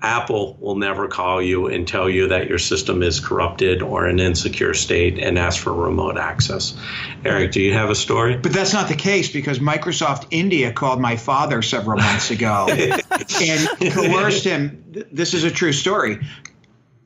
Apple 0.00 0.56
will 0.60 0.74
never 0.74 1.06
call 1.06 1.40
you 1.40 1.68
and 1.68 1.86
tell 1.86 2.10
you 2.10 2.26
that 2.28 2.48
your 2.48 2.58
system 2.58 3.04
is 3.04 3.20
corrupted 3.20 3.82
or 3.82 4.06
an 4.06 4.18
insecure 4.18 4.74
state 4.74 5.16
and 5.16 5.38
ask 5.38 5.62
for 5.62 5.72
remote 5.72 6.16
access. 6.16 6.76
Eric, 7.24 7.52
do 7.52 7.60
you 7.60 7.72
have 7.72 7.88
a 7.88 7.94
story? 7.94 8.36
But 8.36 8.52
that's 8.52 8.72
not 8.72 8.88
the 8.88 8.96
case 8.96 9.30
because 9.30 9.60
Microsoft 9.60 10.26
India 10.32 10.72
called 10.72 11.00
my 11.00 11.14
father 11.14 11.62
several 11.62 11.98
months 11.98 12.32
ago 12.32 12.66
and 12.70 13.68
coerced 13.92 14.42
him. 14.42 14.84
This 15.12 15.34
is 15.34 15.44
a 15.44 15.52
true 15.52 15.72
story 15.72 16.18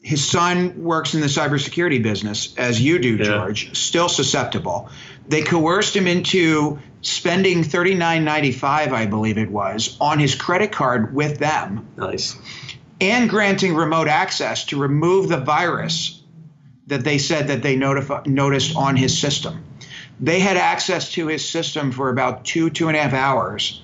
his 0.06 0.25
son 0.25 0.84
works 0.84 1.14
in 1.14 1.20
the 1.20 1.26
cybersecurity 1.26 2.00
business, 2.00 2.54
as 2.56 2.80
you 2.80 3.00
do, 3.00 3.18
George, 3.18 3.76
still 3.76 4.08
susceptible. 4.08 4.88
They 5.26 5.42
coerced 5.42 5.96
him 5.96 6.06
into 6.06 6.78
spending 7.02 7.64
thirty 7.64 7.96
nine 7.96 8.25
ninety 8.25 8.52
five, 8.52 8.92
I 8.92 9.06
believe 9.06 9.36
it 9.36 9.50
was, 9.50 9.96
on 10.00 10.20
his 10.20 10.36
credit 10.36 10.70
card 10.70 11.12
with 11.12 11.40
them. 11.40 11.88
Nice. 11.96 12.36
And 13.00 13.28
granting 13.28 13.75
remote 13.75 14.06
access 14.06 14.66
to 14.66 14.80
remove 14.80 15.28
the 15.28 15.38
virus 15.38 16.22
that 16.86 17.02
they 17.02 17.18
said 17.18 17.48
that 17.48 17.64
they 17.64 17.75
noticed 17.75 18.76
on 18.76 18.94
his 18.94 19.18
system. 19.18 19.64
They 20.20 20.38
had 20.38 20.56
access 20.56 21.10
to 21.14 21.26
his 21.26 21.44
system 21.48 21.90
for 21.90 22.10
about 22.10 22.44
two, 22.44 22.70
two 22.70 22.86
and 22.86 22.96
a 22.96 23.02
half 23.02 23.12
hours 23.12 23.82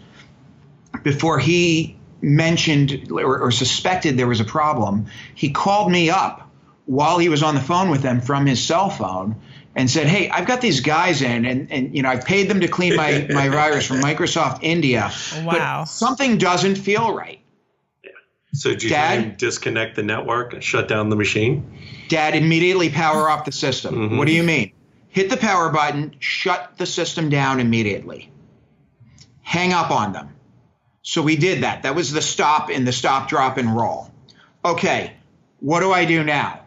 before 1.02 1.40
he 1.40 1.96
mentioned 2.22 3.10
or, 3.10 3.40
or, 3.40 3.50
suspected 3.50 4.16
there 4.16 4.28
was 4.28 4.40
a 4.40 4.44
problem, 4.44 5.06
he 5.34 5.50
called 5.50 5.90
me 5.90 6.08
up 6.08 6.48
while 6.86 7.18
he 7.18 7.28
was 7.28 7.42
on 7.42 7.54
the 7.54 7.60
phone 7.60 7.90
with 7.90 8.02
them 8.02 8.20
from 8.20 8.46
his 8.46 8.62
cell 8.62 8.88
phone 8.88 9.36
and 9.74 9.90
said, 9.90 10.06
"Hey, 10.06 10.28
I've 10.28 10.46
got 10.46 10.60
these 10.60 10.80
guys 10.80 11.22
in, 11.22 11.44
and 11.44 11.70
and 11.70 11.94
you 11.94 12.02
know 12.02 12.08
I've 12.08 12.24
paid 12.24 12.48
them 12.48 12.60
to 12.60 12.68
clean 12.68 12.96
my 12.96 13.26
my 13.30 13.48
virus 13.60 13.86
from 13.86 14.00
Microsoft 14.00 14.60
India, 14.62 15.10
wow. 15.44 15.80
but 15.80 15.84
something 15.86 16.38
doesn't 16.38 16.76
feel 16.76 17.14
right." 17.14 17.40
Yeah. 18.04 18.10
So 18.54 18.70
did 18.70 18.82
you 18.84 18.88
Dad, 18.90 19.36
disconnect 19.36 19.96
the 19.96 20.02
network, 20.02 20.52
and 20.52 20.62
shut 20.62 20.88
down 20.88 21.08
the 21.10 21.16
machine? 21.16 21.78
Dad, 22.08 22.34
immediately 22.34 22.90
power 22.90 23.28
off 23.28 23.44
the 23.44 23.52
system. 23.52 23.94
Mm-hmm. 23.94 24.18
What 24.18 24.26
do 24.26 24.34
you 24.34 24.42
mean? 24.42 24.72
Hit 25.08 25.28
the 25.30 25.36
power 25.36 25.70
button, 25.70 26.16
shut 26.20 26.78
the 26.78 26.86
system 26.86 27.28
down 27.28 27.60
immediately. 27.60 28.30
Hang 29.42 29.72
up 29.72 29.90
on 29.90 30.12
them. 30.12 30.34
So 31.02 31.21
we 31.21 31.37
did 31.37 31.64
that. 31.64 31.82
That 31.82 31.94
was 31.94 32.12
the 32.12 32.23
stop 32.23 32.71
in 32.71 32.85
the 32.85 32.92
stop, 32.92 33.28
drop, 33.28 33.59
and 33.59 33.75
roll. 33.76 34.11
Okay, 34.64 35.12
what 35.59 35.80
do 35.80 35.92
I 35.92 36.04
do 36.04 36.23
now? 36.23 36.61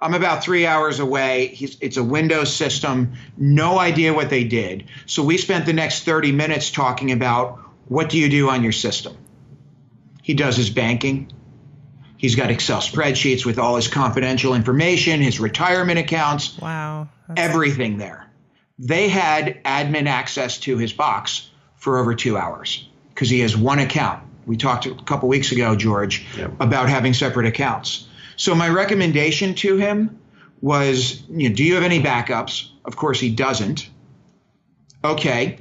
I'm 0.00 0.14
about 0.14 0.42
three 0.42 0.66
hours 0.66 0.98
away. 0.98 1.48
He's, 1.48 1.76
it's 1.80 1.96
a 1.96 2.02
Windows 2.02 2.52
system. 2.52 3.12
No 3.36 3.78
idea 3.78 4.12
what 4.12 4.30
they 4.30 4.42
did. 4.42 4.88
So 5.06 5.22
we 5.22 5.38
spent 5.38 5.64
the 5.64 5.72
next 5.72 6.04
30 6.04 6.32
minutes 6.32 6.70
talking 6.70 7.12
about 7.12 7.60
what 7.86 8.08
do 8.08 8.18
you 8.18 8.28
do 8.28 8.48
on 8.48 8.62
your 8.64 8.72
system. 8.72 9.16
He 10.22 10.34
does 10.34 10.56
his 10.56 10.70
banking. 10.70 11.30
He's 12.16 12.34
got 12.34 12.50
Excel 12.50 12.80
spreadsheets 12.80 13.44
with 13.44 13.58
all 13.58 13.76
his 13.76 13.86
confidential 13.86 14.54
information, 14.54 15.20
his 15.20 15.38
retirement 15.38 15.98
accounts. 15.98 16.58
Wow. 16.58 17.08
Everything 17.36 17.98
there. 17.98 18.28
They 18.78 19.08
had 19.08 19.62
admin 19.64 20.06
access 20.06 20.58
to 20.60 20.78
his 20.78 20.92
box 20.92 21.48
for 21.76 21.98
over 21.98 22.14
two 22.14 22.36
hours 22.36 22.88
because 23.14 23.30
he 23.30 23.40
has 23.40 23.56
one 23.56 23.78
account. 23.78 24.22
We 24.46 24.56
talked 24.56 24.86
a 24.86 24.94
couple 24.94 25.28
weeks 25.28 25.52
ago, 25.52 25.76
George, 25.76 26.26
yep. 26.36 26.52
about 26.60 26.88
having 26.88 27.14
separate 27.14 27.46
accounts. 27.46 28.08
So 28.36 28.54
my 28.54 28.68
recommendation 28.68 29.54
to 29.56 29.76
him 29.76 30.18
was, 30.60 31.22
you 31.28 31.48
know, 31.48 31.54
do 31.54 31.64
you 31.64 31.74
have 31.74 31.84
any 31.84 32.02
backups? 32.02 32.68
Of 32.84 32.96
course, 32.96 33.20
he 33.20 33.30
doesn't. 33.30 33.88
Okay. 35.04 35.58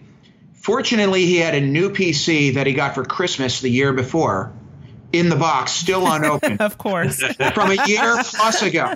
Fortunately, 0.53 1.25
he 1.25 1.37
had 1.37 1.55
a 1.55 1.61
new 1.61 1.89
PC 1.89 2.55
that 2.55 2.67
he 2.67 2.73
got 2.73 2.95
for 2.95 3.03
Christmas 3.03 3.61
the 3.61 3.69
year 3.69 3.93
before 3.93 4.53
in 5.11 5.29
the 5.29 5.35
box, 5.35 5.71
still 5.71 6.09
unopened. 6.09 6.61
of 6.61 6.77
course. 6.77 7.21
From 7.53 7.71
a 7.71 7.87
year 7.87 8.15
plus 8.23 8.61
ago. 8.61 8.95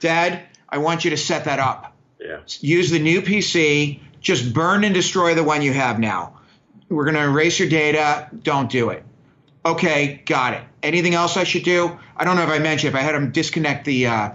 Dad, 0.00 0.42
I 0.68 0.78
want 0.78 1.04
you 1.04 1.10
to 1.10 1.16
set 1.16 1.44
that 1.44 1.58
up. 1.58 1.96
Yeah. 2.20 2.40
Use 2.60 2.90
the 2.90 2.98
new 2.98 3.22
PC. 3.22 4.00
Just 4.20 4.52
burn 4.52 4.84
and 4.84 4.94
destroy 4.94 5.34
the 5.34 5.44
one 5.44 5.62
you 5.62 5.72
have 5.72 5.98
now. 5.98 6.40
We're 6.88 7.04
going 7.04 7.16
to 7.16 7.22
erase 7.22 7.58
your 7.58 7.68
data. 7.68 8.28
Don't 8.42 8.70
do 8.70 8.90
it. 8.90 9.04
Okay, 9.64 10.22
got 10.24 10.54
it. 10.54 10.62
Anything 10.82 11.14
else 11.14 11.36
I 11.36 11.44
should 11.44 11.64
do? 11.64 11.98
I 12.16 12.24
don't 12.24 12.36
know 12.36 12.42
if 12.42 12.48
I 12.48 12.58
mentioned 12.58 12.94
if 12.94 12.98
I 12.98 13.02
had 13.02 13.14
him 13.14 13.32
disconnect 13.32 13.84
the 13.84 14.06
uh, 14.06 14.30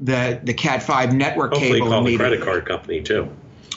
the 0.00 0.40
the 0.42 0.52
Cat 0.52 0.82
five 0.82 1.14
network 1.14 1.52
Hopefully 1.52 1.80
cable. 1.80 1.88
call 1.88 2.04
the 2.04 2.16
credit 2.16 2.42
card 2.42 2.66
company 2.66 3.02
too. 3.02 3.30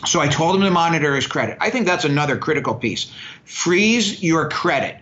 So 0.06 0.20
I 0.20 0.28
told 0.28 0.56
him 0.56 0.62
to 0.62 0.72
monitor 0.72 1.16
his 1.16 1.28
credit. 1.28 1.58
I 1.60 1.70
think 1.70 1.86
that's 1.86 2.06
another 2.06 2.38
critical 2.38 2.74
piece. 2.74 3.12
Freeze 3.44 4.24
your 4.24 4.50
credit. 4.50 4.98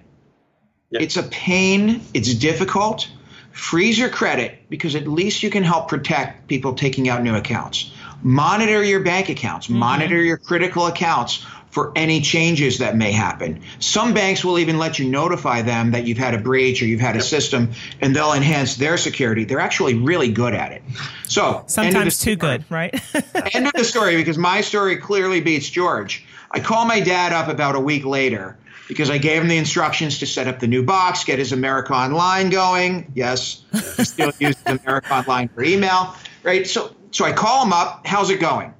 Yep. 0.89 1.01
It's 1.01 1.17
a 1.17 1.23
pain. 1.23 2.01
It's 2.13 2.33
difficult. 2.33 3.09
Freeze 3.51 3.97
your 3.97 4.09
credit 4.09 4.69
because 4.69 4.95
at 4.95 5.07
least 5.07 5.43
you 5.43 5.49
can 5.49 5.63
help 5.63 5.87
protect 5.87 6.47
people 6.47 6.73
taking 6.73 7.09
out 7.09 7.23
new 7.23 7.35
accounts. 7.35 7.91
Monitor 8.21 8.83
your 8.83 9.01
bank 9.01 9.29
accounts. 9.29 9.67
Mm-hmm. 9.67 9.77
Monitor 9.77 10.21
your 10.21 10.37
critical 10.37 10.87
accounts 10.87 11.45
for 11.69 11.91
any 11.95 12.21
changes 12.21 12.79
that 12.79 12.95
may 12.95 13.11
happen. 13.11 13.61
Some 13.79 14.13
banks 14.13 14.43
will 14.43 14.59
even 14.59 14.77
let 14.77 14.99
you 14.99 15.07
notify 15.07 15.61
them 15.61 15.91
that 15.91 16.05
you've 16.05 16.17
had 16.17 16.33
a 16.33 16.37
breach 16.37 16.81
or 16.81 16.85
you've 16.85 17.01
had 17.01 17.15
a 17.15 17.21
system 17.21 17.71
and 18.01 18.15
they'll 18.15 18.33
enhance 18.33 18.75
their 18.75 18.97
security. 18.97 19.43
They're 19.43 19.59
actually 19.59 19.95
really 19.95 20.31
good 20.31 20.53
at 20.53 20.71
it. 20.71 20.81
So 21.27 21.63
sometimes 21.67 22.19
too 22.19 22.35
good, 22.35 22.63
right? 22.69 22.93
end 23.53 23.67
of 23.67 23.73
the 23.73 23.83
story 23.83 24.15
because 24.15 24.37
my 24.37 24.61
story 24.61 24.97
clearly 24.97 25.41
beats 25.41 25.69
George. 25.69 26.25
I 26.49 26.59
call 26.59 26.85
my 26.85 26.99
dad 26.99 27.33
up 27.33 27.49
about 27.49 27.75
a 27.75 27.79
week 27.79 28.05
later 28.05 28.57
because 28.87 29.09
I 29.09 29.17
gave 29.17 29.41
him 29.41 29.49
the 29.49 29.57
instructions 29.57 30.19
to 30.19 30.25
set 30.25 30.47
up 30.47 30.59
the 30.59 30.67
new 30.67 30.83
box, 30.83 31.25
get 31.25 31.39
his 31.39 31.51
America 31.51 31.93
Online 31.93 32.49
going. 32.49 33.11
Yes, 33.13 33.63
he 33.97 34.05
still 34.05 34.31
uses 34.39 34.61
America 34.65 35.13
Online 35.13 35.49
for 35.49 35.63
email, 35.63 36.15
right? 36.43 36.65
So, 36.65 36.95
so 37.11 37.25
I 37.25 37.33
call 37.33 37.65
him 37.65 37.73
up. 37.73 38.07
How's 38.07 38.29
it 38.29 38.39
going? 38.39 38.73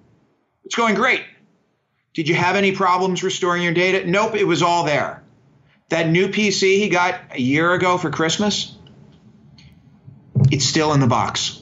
It's 0.64 0.76
going 0.76 0.96
great. 0.96 1.22
Did 2.18 2.28
you 2.28 2.34
have 2.34 2.56
any 2.56 2.72
problems 2.72 3.22
restoring 3.22 3.62
your 3.62 3.76
data? 3.76 4.10
Nope, 4.10 4.34
it 4.34 4.46
was 4.46 4.64
all 4.64 4.86
there. 4.86 5.22
That 5.90 6.10
new 6.10 6.30
PC 6.30 6.80
he 6.80 6.90
got 6.90 7.20
a 7.30 7.40
year 7.40 7.72
ago 7.74 8.00
for 8.00 8.10
Christmas, 8.10 8.76
it's 10.50 10.66
still 10.66 10.94
in 10.94 11.00
the 11.00 11.06
box. 11.06 11.62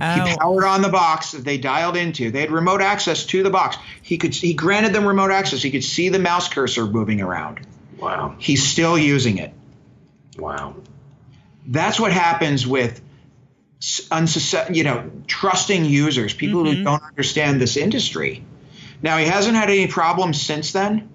Oh. 0.00 0.24
He 0.24 0.34
powered 0.34 0.64
on 0.64 0.80
the 0.80 0.88
box 0.88 1.32
that 1.32 1.44
they 1.44 1.58
dialed 1.58 1.98
into. 1.98 2.30
They 2.30 2.40
had 2.40 2.50
remote 2.50 2.80
access 2.80 3.26
to 3.26 3.42
the 3.42 3.50
box. 3.50 3.76
He 4.00 4.16
could 4.16 4.34
he 4.34 4.54
granted 4.54 4.94
them 4.94 5.04
remote 5.06 5.30
access. 5.30 5.60
He 5.60 5.70
could 5.70 5.84
see 5.84 6.08
the 6.08 6.20
mouse 6.20 6.48
cursor 6.48 6.86
moving 6.86 7.20
around. 7.20 7.60
Wow. 7.98 8.34
He's 8.38 8.66
still 8.66 8.96
using 8.96 9.36
it. 9.36 9.52
Wow. 10.38 10.76
That's 11.66 12.00
what 12.00 12.12
happens 12.12 12.66
with 12.66 13.02
unsus- 13.80 14.74
you 14.74 14.84
know, 14.84 15.10
trusting 15.26 15.84
users, 15.84 16.32
people 16.32 16.62
mm-hmm. 16.62 16.78
who 16.78 16.84
don't 16.84 17.02
understand 17.02 17.60
this 17.60 17.76
industry. 17.76 18.42
Now 19.02 19.18
he 19.18 19.26
hasn't 19.26 19.56
had 19.56 19.70
any 19.70 19.86
problems 19.86 20.40
since 20.40 20.72
then. 20.72 21.08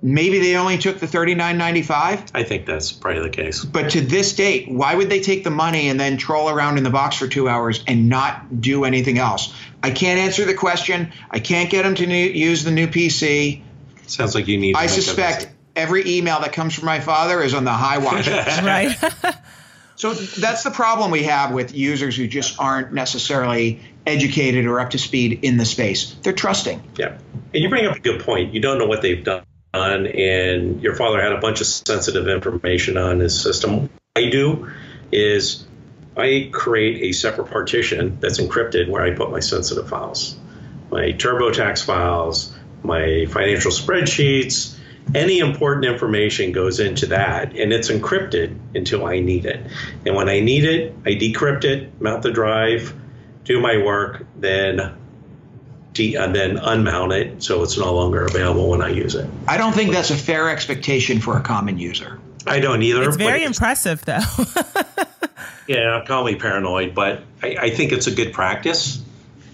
Maybe 0.00 0.38
they 0.38 0.54
only 0.54 0.78
took 0.78 1.00
the 1.00 1.08
thirty 1.08 1.34
nine 1.34 1.58
ninety 1.58 1.82
five. 1.82 2.22
I 2.32 2.44
think 2.44 2.66
that's 2.66 2.92
probably 2.92 3.22
the 3.22 3.30
case. 3.30 3.64
But 3.64 3.90
to 3.90 4.00
this 4.00 4.32
date, 4.34 4.70
why 4.70 4.94
would 4.94 5.10
they 5.10 5.20
take 5.20 5.42
the 5.42 5.50
money 5.50 5.88
and 5.88 5.98
then 5.98 6.18
troll 6.18 6.48
around 6.48 6.78
in 6.78 6.84
the 6.84 6.90
box 6.90 7.16
for 7.16 7.26
two 7.26 7.48
hours 7.48 7.82
and 7.86 8.08
not 8.08 8.60
do 8.60 8.84
anything 8.84 9.18
else? 9.18 9.52
I 9.82 9.90
can't 9.90 10.20
answer 10.20 10.44
the 10.44 10.54
question. 10.54 11.12
I 11.30 11.40
can't 11.40 11.68
get 11.68 11.82
them 11.82 11.96
to 11.96 12.06
new, 12.06 12.14
use 12.14 12.62
the 12.62 12.70
new 12.70 12.86
PC. 12.86 13.62
Sounds 14.06 14.36
like 14.36 14.46
you 14.46 14.56
need. 14.56 14.76
I 14.76 14.86
suspect 14.86 15.48
every 15.74 16.08
email 16.08 16.40
that 16.40 16.52
comes 16.52 16.74
from 16.74 16.86
my 16.86 17.00
father 17.00 17.42
is 17.42 17.54
on 17.54 17.64
the 17.64 17.72
high 17.72 17.98
watch 17.98 18.28
right. 18.62 18.96
so 19.96 20.12
that's 20.12 20.64
the 20.64 20.70
problem 20.70 21.10
we 21.10 21.24
have 21.24 21.52
with 21.52 21.74
users 21.74 22.16
who 22.16 22.26
just 22.26 22.58
aren't 22.58 22.92
necessarily 22.92 23.80
educated 24.08 24.66
or 24.66 24.80
up 24.80 24.90
to 24.90 24.98
speed 24.98 25.40
in 25.42 25.56
the 25.56 25.64
space. 25.64 26.14
They're 26.22 26.32
trusting. 26.32 26.82
Yeah. 26.96 27.18
And 27.54 27.62
you 27.62 27.68
bring 27.68 27.86
up 27.86 27.96
a 27.96 28.00
good 28.00 28.22
point. 28.22 28.54
You 28.54 28.60
don't 28.60 28.78
know 28.78 28.86
what 28.86 29.02
they've 29.02 29.22
done 29.22 29.44
on, 29.74 30.06
and 30.06 30.82
your 30.82 30.94
father 30.94 31.20
had 31.20 31.32
a 31.32 31.38
bunch 31.38 31.60
of 31.60 31.66
sensitive 31.66 32.26
information 32.26 32.96
on 32.96 33.20
his 33.20 33.40
system. 33.40 33.82
What 33.82 33.90
I 34.16 34.30
do 34.30 34.70
is 35.12 35.66
I 36.16 36.50
create 36.52 37.02
a 37.02 37.12
separate 37.12 37.50
partition 37.50 38.18
that's 38.20 38.40
encrypted 38.40 38.88
where 38.88 39.02
I 39.02 39.14
put 39.14 39.30
my 39.30 39.40
sensitive 39.40 39.88
files, 39.88 40.36
my 40.90 41.12
TurboTax 41.12 41.84
files, 41.84 42.54
my 42.82 43.26
financial 43.30 43.70
spreadsheets. 43.70 44.74
Any 45.14 45.38
important 45.38 45.86
information 45.86 46.52
goes 46.52 46.80
into 46.80 47.06
that, 47.06 47.56
and 47.56 47.72
it's 47.72 47.88
encrypted 47.90 48.58
until 48.74 49.06
I 49.06 49.20
need 49.20 49.46
it. 49.46 49.64
And 50.04 50.14
when 50.14 50.28
I 50.28 50.40
need 50.40 50.64
it, 50.64 50.94
I 51.06 51.10
decrypt 51.10 51.64
it, 51.64 51.98
mount 52.00 52.22
the 52.22 52.30
drive, 52.30 52.94
do 53.48 53.60
my 53.60 53.78
work, 53.78 54.26
then 54.36 54.94
de- 55.94 56.14
and 56.14 56.34
then 56.34 56.58
unmount 56.58 57.18
it 57.18 57.42
so 57.42 57.62
it's 57.62 57.76
no 57.78 57.92
longer 57.94 58.24
available 58.24 58.68
when 58.68 58.82
I 58.82 58.90
use 58.90 59.14
it. 59.14 59.28
I 59.48 59.56
don't 59.56 59.72
think 59.72 59.90
that's 59.90 60.10
a 60.10 60.16
fair 60.16 60.50
expectation 60.50 61.20
for 61.20 61.36
a 61.36 61.40
common 61.40 61.78
user. 61.78 62.20
I 62.46 62.60
don't 62.60 62.82
either. 62.82 63.02
It's 63.02 63.16
very 63.16 63.42
impressive, 63.42 64.04
though. 64.04 64.20
yeah, 65.66 66.04
call 66.06 66.24
me 66.24 66.36
paranoid, 66.36 66.94
but 66.94 67.22
I, 67.42 67.56
I, 67.58 67.70
think 67.70 67.92
it's 67.92 68.06
a 68.06 68.14
good 68.14 68.32
practice. 68.32 69.02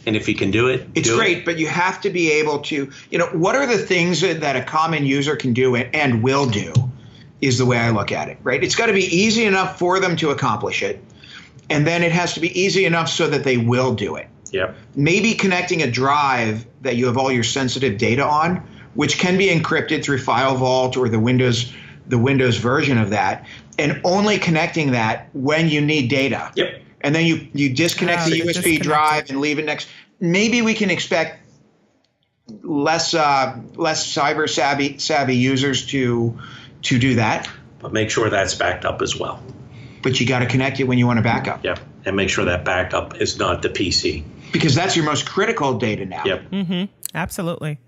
And 0.06 0.16
if 0.16 0.28
you 0.28 0.34
can 0.34 0.50
do 0.50 0.68
it, 0.68 0.86
it's 0.94 1.08
do 1.08 1.16
great. 1.16 1.38
It. 1.38 1.44
But 1.44 1.58
you 1.58 1.66
have 1.66 2.00
to 2.02 2.10
be 2.10 2.32
able 2.32 2.58
to, 2.60 2.92
you 3.10 3.18
know, 3.18 3.26
what 3.28 3.56
are 3.56 3.66
the 3.66 3.78
things 3.78 4.20
that 4.20 4.56
a 4.56 4.62
common 4.62 5.06
user 5.06 5.34
can 5.34 5.54
do 5.54 5.76
and 5.76 6.22
will 6.22 6.46
do? 6.48 6.72
Is 7.40 7.58
the 7.58 7.66
way 7.66 7.78
I 7.78 7.90
look 7.90 8.12
at 8.12 8.28
it, 8.28 8.38
right? 8.42 8.62
It's 8.62 8.74
got 8.74 8.86
to 8.86 8.92
be 8.92 9.04
easy 9.04 9.44
enough 9.44 9.78
for 9.78 10.00
them 10.00 10.16
to 10.16 10.30
accomplish 10.30 10.82
it, 10.82 11.02
and 11.70 11.86
then 11.86 12.02
it 12.02 12.12
has 12.12 12.34
to 12.34 12.40
be 12.40 12.60
easy 12.60 12.84
enough 12.84 13.08
so 13.08 13.28
that 13.28 13.44
they 13.44 13.56
will 13.56 13.94
do 13.94 14.16
it. 14.16 14.28
Yep. 14.52 14.76
Maybe 14.94 15.34
connecting 15.34 15.82
a 15.82 15.90
drive 15.90 16.66
that 16.82 16.96
you 16.96 17.06
have 17.06 17.16
all 17.16 17.32
your 17.32 17.42
sensitive 17.42 17.98
data 17.98 18.24
on, 18.24 18.56
which 18.94 19.18
can 19.18 19.36
be 19.36 19.48
encrypted 19.48 20.04
through 20.04 20.18
File 20.18 20.56
Vault 20.56 20.96
or 20.96 21.08
the 21.08 21.18
Windows 21.18 21.72
the 22.06 22.18
Windows 22.18 22.58
version 22.58 22.98
of 22.98 23.10
that, 23.10 23.46
and 23.78 24.00
only 24.04 24.38
connecting 24.38 24.92
that 24.92 25.30
when 25.32 25.68
you 25.68 25.80
need 25.80 26.08
data. 26.08 26.52
Yep. 26.54 26.82
And 27.00 27.14
then 27.14 27.26
you 27.26 27.48
you 27.52 27.74
disconnect 27.74 28.22
uh, 28.22 28.30
the 28.30 28.40
USB 28.40 28.80
drive 28.80 29.30
and 29.30 29.40
leave 29.40 29.58
it 29.58 29.64
next. 29.64 29.88
Maybe 30.20 30.62
we 30.62 30.74
can 30.74 30.90
expect 30.90 31.40
less 32.62 33.14
uh, 33.14 33.58
less 33.74 34.06
cyber 34.06 34.48
savvy 34.48 34.98
savvy 34.98 35.36
users 35.36 35.86
to 35.86 36.38
to 36.82 36.98
do 36.98 37.16
that. 37.16 37.48
But 37.80 37.92
make 37.92 38.10
sure 38.10 38.30
that's 38.30 38.54
backed 38.54 38.84
up 38.84 39.02
as 39.02 39.18
well. 39.18 39.42
But 40.04 40.20
you 40.20 40.26
got 40.26 40.40
to 40.40 40.46
connect 40.46 40.78
it 40.78 40.84
when 40.84 40.98
you 40.98 41.06
want 41.06 41.16
to 41.16 41.22
back 41.22 41.48
up. 41.48 41.64
Yep. 41.64 41.80
And 42.04 42.14
make 42.14 42.28
sure 42.28 42.44
that 42.44 42.64
backup 42.64 43.20
is 43.20 43.38
not 43.38 43.62
the 43.62 43.70
PC 43.70 44.22
because 44.52 44.74
that's 44.74 44.94
your 44.94 45.04
most 45.04 45.26
critical 45.26 45.78
data 45.78 46.04
now. 46.06 46.22
Yep. 46.24 46.50
Mm-hmm. 46.50 46.84
Absolutely. 47.14 47.80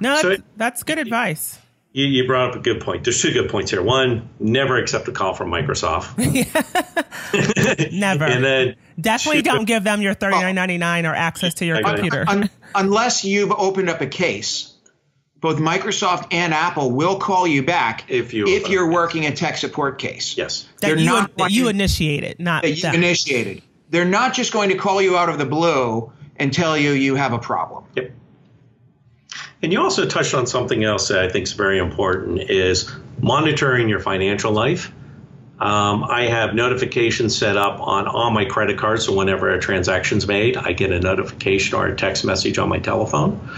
No, 0.00 0.20
so 0.20 0.28
that's, 0.28 0.42
that's 0.56 0.82
good 0.82 0.98
advice. 0.98 1.58
You, 1.92 2.04
you, 2.04 2.26
brought 2.26 2.50
up 2.50 2.56
a 2.56 2.60
good 2.60 2.82
point. 2.82 3.04
There's 3.04 3.20
two 3.20 3.32
good 3.32 3.50
points 3.50 3.70
here. 3.70 3.82
One, 3.82 4.28
never 4.38 4.76
accept 4.76 5.08
a 5.08 5.12
call 5.12 5.34
from 5.34 5.50
Microsoft. 5.50 6.16
never. 7.92 8.24
and 8.24 8.44
then 8.44 8.76
definitely 9.00 9.42
don't 9.42 9.64
give 9.64 9.84
them 9.84 10.02
your 10.02 10.14
thirty 10.14 10.38
nine 10.38 10.54
ninety 10.54 10.78
nine 10.78 11.06
or 11.06 11.14
access 11.14 11.54
to 11.54 11.64
your 11.64 11.82
computer 11.82 12.24
un, 12.28 12.50
unless 12.74 13.24
you've 13.24 13.52
opened 13.52 13.88
up 13.88 14.00
a 14.02 14.06
case. 14.06 14.74
Both 15.40 15.58
Microsoft 15.58 16.28
and 16.32 16.52
Apple 16.52 16.90
will 16.90 17.18
call 17.18 17.46
you 17.46 17.62
back 17.62 18.04
if 18.08 18.34
you 18.34 18.46
if 18.46 18.68
you're 18.68 18.90
working 18.90 19.26
a 19.26 19.32
tech 19.32 19.56
support 19.56 19.98
case. 19.98 20.36
Yes, 20.36 20.68
that 20.80 20.88
They're 20.88 20.98
you, 20.98 21.06
not 21.06 21.36
that 21.36 21.50
you 21.52 21.68
initiated, 21.68 22.40
not 22.40 22.62
that 22.62 22.70
you 22.70 22.88
initiated 22.88 23.62
they're 23.90 24.04
not 24.04 24.34
just 24.34 24.52
going 24.52 24.70
to 24.70 24.76
call 24.76 25.00
you 25.00 25.16
out 25.16 25.28
of 25.28 25.38
the 25.38 25.46
blue 25.46 26.12
and 26.36 26.52
tell 26.52 26.76
you 26.76 26.92
you 26.92 27.14
have 27.14 27.32
a 27.32 27.38
problem. 27.38 27.84
Yep. 27.96 28.12
And 29.62 29.72
you 29.72 29.80
also 29.80 30.06
touched 30.06 30.34
on 30.34 30.46
something 30.46 30.84
else 30.84 31.08
that 31.08 31.24
I 31.24 31.28
think 31.28 31.44
is 31.44 31.52
very 31.52 31.78
important 31.78 32.42
is 32.42 32.92
monitoring 33.20 33.88
your 33.88 33.98
financial 34.00 34.52
life. 34.52 34.92
Um, 35.58 36.04
I 36.04 36.26
have 36.26 36.54
notifications 36.54 37.36
set 37.36 37.56
up 37.56 37.80
on 37.80 38.06
all 38.06 38.30
my 38.30 38.44
credit 38.44 38.78
cards, 38.78 39.06
so 39.06 39.12
whenever 39.12 39.50
a 39.50 39.58
transaction's 39.58 40.28
made, 40.28 40.56
I 40.56 40.72
get 40.72 40.92
a 40.92 41.00
notification 41.00 41.76
or 41.76 41.88
a 41.88 41.96
text 41.96 42.24
message 42.24 42.58
on 42.58 42.68
my 42.68 42.78
telephone. 42.78 43.50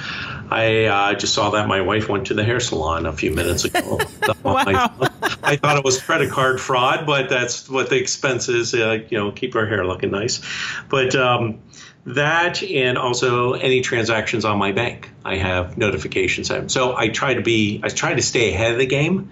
I 0.51 0.85
uh, 0.87 1.15
just 1.15 1.33
saw 1.33 1.51
that 1.51 1.69
my 1.69 1.81
wife 1.81 2.09
went 2.09 2.27
to 2.27 2.35
the 2.35 2.43
hair 2.43 2.59
salon 2.59 3.07
a 3.07 3.13
few 3.13 3.33
minutes 3.33 3.65
ago. 3.65 4.01
wow. 4.43 4.65
I, 4.67 5.11
I, 5.43 5.57
thought 5.57 5.77
it 5.77 5.85
was 5.85 6.03
credit 6.03 6.31
card 6.31 6.61
fraud, 6.61 7.07
but 7.07 7.29
that's 7.29 7.69
what 7.69 7.89
the 7.89 7.97
expense 7.97 8.49
is. 8.49 8.75
Uh, 8.75 9.05
you 9.09 9.17
know, 9.17 9.31
keep 9.31 9.55
our 9.55 9.67
hair 9.67 9.87
looking 9.87 10.11
nice. 10.11 10.41
But 10.89 11.15
um, 11.15 11.61
that 12.07 12.65
and 12.65 12.99
also 12.99 13.53
any 13.53 13.81
transactions 13.81 14.45
on 14.45 14.59
my 14.59 14.73
bank, 14.73 15.11
I 15.25 15.37
have 15.37 15.79
notifications. 15.79 16.51
So 16.73 16.97
I 16.97 17.09
try 17.09 17.35
to 17.35 17.43
be, 17.43 17.81
I 17.85 17.89
try 17.89 18.15
to 18.15 18.23
stay 18.23 18.53
ahead 18.53 18.73
of 18.73 18.79
the 18.79 18.87
game. 18.87 19.31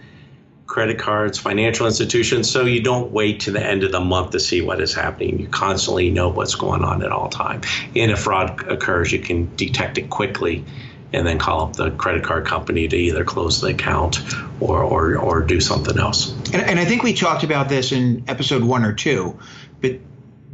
Credit 0.67 0.99
cards, 0.99 1.39
financial 1.39 1.87
institutions, 1.87 2.51
so 2.51 2.67
you 2.67 2.83
don't 2.83 3.11
wait 3.11 3.41
to 3.41 3.51
the 3.51 3.65
end 3.65 3.85
of 3.85 3.91
the 3.91 4.01
month 4.01 4.33
to 4.33 4.41
see 4.41 4.61
what 4.61 4.83
is 4.83 4.93
happening. 4.93 5.41
You 5.41 5.49
constantly 5.49 6.11
know 6.11 6.29
what's 6.29 6.57
going 6.57 6.85
on 6.85 7.03
at 7.03 7.11
all 7.11 7.31
time. 7.31 7.63
And 7.97 8.13
if 8.13 8.21
fraud 8.21 8.69
occurs, 8.69 9.11
you 9.11 9.19
can 9.19 9.57
detect 9.57 9.97
it 9.97 10.11
quickly 10.11 10.67
and 11.13 11.27
then 11.27 11.39
call 11.39 11.63
up 11.63 11.77
the 11.77 11.91
credit 11.93 12.25
card 12.25 12.47
company 12.47 12.87
to 12.89 12.97
either 12.97 13.25
close 13.25 13.61
the 13.61 13.69
account 13.69 14.21
or 14.61 14.83
or, 14.83 15.17
or 15.17 15.43
do 15.43 15.61
something 15.61 15.99
else. 15.99 16.33
And, 16.53 16.63
and 16.63 16.79
I 16.79 16.85
think 16.85 17.03
we 17.03 17.13
talked 17.15 17.45
about 17.45 17.69
this 17.69 17.93
in 17.93 18.25
episode 18.29 18.63
one 18.63 18.85
or 18.85 18.93
two, 18.93 19.39
but 19.81 19.99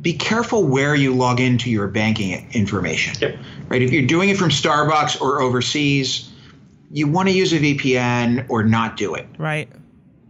be 0.01 0.13
careful 0.13 0.65
where 0.65 0.95
you 0.95 1.15
log 1.15 1.41
into 1.41 1.71
your 1.71 1.89
banking 1.89 2.51
information. 2.53 3.17
Yep. 3.21 3.39
Right. 3.69 3.83
If 3.83 3.93
you're 3.93 4.07
doing 4.07 4.29
it 4.29 4.37
from 4.37 4.51
Starbucks 4.51 5.21
or 5.21 5.41
overseas, 5.41 6.31
you 6.91 7.09
want 7.09 7.29
to 7.29 7.35
use 7.35 7.53
a 7.53 7.59
VPN 7.59 8.47
or 8.51 8.63
not 8.63 8.97
do 8.97 9.15
it. 9.15 9.27
Right. 9.39 9.69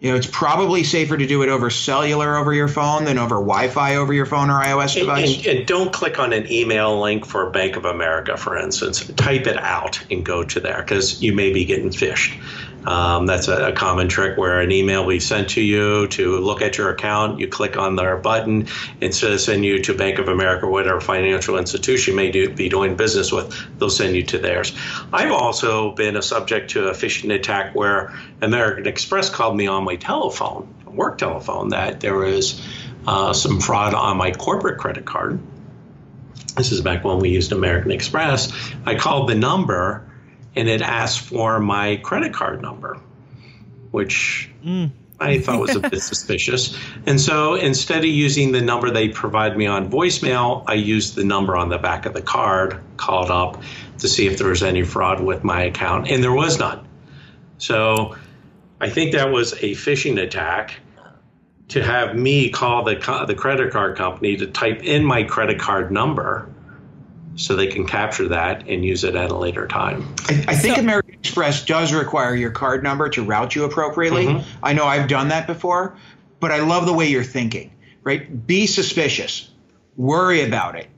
You 0.05 0.11
know, 0.11 0.17
it's 0.17 0.29
probably 0.31 0.85
safer 0.85 1.17
to 1.17 1.27
do 1.27 1.41
it 1.45 1.49
over 1.49 1.71
cellular 1.71 2.37
over 2.37 2.53
your 2.53 2.69
phone 2.69 3.07
than 3.07 3.17
over 3.17 3.37
Wi-Fi 3.37 3.97
over 3.97 4.13
your 4.13 4.27
phone 4.27 4.51
or 4.51 4.63
iOS 4.63 4.97
device. 4.97 5.39
And, 5.39 5.47
and, 5.47 5.59
and, 5.61 5.67
don't 5.67 5.95
click 5.95 6.19
on 6.19 6.35
an 6.35 6.53
email 6.53 7.01
link 7.01 7.25
for 7.25 7.49
Bank 7.49 7.77
of 7.77 7.87
America, 7.87 8.37
for 8.37 8.55
instance. 8.55 9.07
Type 9.15 9.47
it 9.47 9.57
out 9.57 10.05
and 10.11 10.23
go 10.23 10.45
to 10.45 10.61
there 10.61 10.83
because 10.83 11.23
you 11.23 11.33
may 11.33 11.55
be 11.55 11.65
getting 11.65 11.89
phished. 11.89 12.39
Um, 12.85 13.27
that's 13.27 13.49
a, 13.49 13.69
a, 13.69 13.73
common 13.73 14.09
trick 14.09 14.37
where 14.37 14.61
an 14.61 14.71
email 14.71 15.07
we 15.07 15.19
sent 15.19 15.51
to 15.51 15.61
you 15.63 16.07
to 16.09 16.39
look 16.39 16.61
at 16.61 16.77
your 16.77 16.91
account, 16.91 17.41
you 17.41 17.49
click 17.49 17.79
on 17.79 17.97
their 17.97 18.17
button 18.19 18.69
instead 19.01 19.33
of 19.33 19.41
sending 19.41 19.65
you 19.65 19.83
to 19.85 19.95
Bank 19.95 20.19
of 20.19 20.29
America 20.29 20.67
or 20.67 20.71
whatever 20.71 21.01
financial 21.01 21.57
institution 21.57 22.13
you 22.13 22.17
may 22.17 22.31
do, 22.31 22.51
be 22.51 22.69
doing 22.69 22.97
business 22.97 23.33
with, 23.33 23.57
they'll 23.79 23.89
send 23.89 24.15
you 24.15 24.23
to 24.25 24.39
theirs. 24.39 24.77
I've 25.13 25.33
also 25.33 25.93
been 25.93 26.17
a 26.17 26.23
subject 26.23 26.73
to 26.73 26.89
a 26.89 26.93
phishing 26.93 27.35
attack 27.35 27.75
where 27.75 28.15
American 28.43 28.87
Express 28.87 29.31
called 29.31 29.57
me 29.57 29.67
on 29.67 29.85
my 29.85 29.97
telephone, 29.97 30.75
work 30.87 31.17
telephone, 31.17 31.71
that 31.71 32.01
there 32.01 32.15
was 32.15 32.61
uh, 33.07 33.33
some 33.33 33.61
fraud 33.61 33.95
on 33.95 34.19
my 34.19 34.31
corporate 34.33 34.79
credit 34.79 35.07
card. 35.07 35.41
This 36.57 36.71
is 36.71 36.83
back 36.83 37.03
when 37.03 37.19
we 37.19 37.31
used 37.31 37.51
American 37.53 37.91
Express. 37.93 38.53
I 38.85 38.95
called 38.97 39.29
the 39.29 39.35
number 39.35 40.07
and 40.57 40.69
it 40.69 40.83
asked 40.83 41.21
for 41.21 41.61
my 41.61 41.97
credit 41.97 42.33
card 42.33 42.63
number, 42.63 43.01
which 43.91 44.51
mm. 44.65 44.91
I 45.19 45.39
thought 45.39 45.61
was 45.61 45.77
a 45.77 45.81
bit 45.81 46.03
suspicious. 46.03 46.79
And 47.07 47.21
so 47.21 47.55
instead 47.55 47.99
of 47.99 48.05
using 48.05 48.53
the 48.53 48.61
number 48.61 48.91
they 48.91 49.09
provide 49.09 49.57
me 49.57 49.67
on 49.67 49.91
voicemail, 49.91 50.65
I 50.67 50.75
used 50.75 51.15
the 51.15 51.25
number 51.25 51.57
on 51.57 51.69
the 51.69 51.79
back 51.79 52.07
of 52.07 52.15
the 52.15 52.23
card, 52.23 52.81
called 52.97 53.31
up 53.31 53.63
to 53.99 54.09
see 54.09 54.27
if 54.27 54.39
there 54.39 54.49
was 54.49 54.63
any 54.63 54.83
fraud 54.83 55.21
with 55.21 55.45
my 55.45 55.63
account, 55.63 56.09
and 56.09 56.23
there 56.23 56.33
was 56.33 56.59
none. 56.59 56.87
So 57.59 58.17
I 58.81 58.91
think 58.91 59.13
that 59.13 59.31
was 59.31 59.53
a 59.55 59.73
phishing 59.73 60.21
attack 60.21 60.75
to 61.69 61.83
have 61.83 62.15
me 62.15 62.51
call 62.51 62.85
the, 62.85 63.25
the 63.27 63.35
credit 63.35 63.73
card 63.73 63.97
company 63.97 64.37
to 64.37 64.47
type 64.47 64.83
in 64.83 65.05
my 65.05 65.23
credit 65.23 65.59
card 65.59 65.91
number 65.91 66.49
so 67.37 67.57
they 67.57 67.67
can 67.67 67.87
capture 67.87 68.29
that 68.29 68.69
and 68.69 68.85
use 68.85 69.05
it 69.05 69.17
at 69.17 69.31
a 69.31 69.37
later 69.37 69.67
time. 69.67 70.15
I, 70.29 70.45
I 70.49 70.55
think 70.57 70.77
so, 70.77 70.81
American 70.83 71.15
Express 71.15 71.65
does 71.65 71.93
require 71.93 72.35
your 72.35 72.51
card 72.51 72.83
number 72.83 73.09
to 73.11 73.25
route 73.25 73.55
you 73.55 73.65
appropriately. 73.65 74.27
Mm-hmm. 74.27 74.65
I 74.65 74.73
know 74.73 74.85
I've 74.85 75.09
done 75.09 75.29
that 75.29 75.47
before, 75.47 75.97
but 76.41 76.53
I 76.53 76.61
love 76.61 76.87
the 76.87 76.93
way 76.93 77.09
you're 77.09 77.25
thinking, 77.25 77.73
right? 78.03 78.47
Be 78.47 78.67
suspicious. 78.67 79.51
worry 79.97 80.43
about 80.43 80.77
it. 80.77 80.89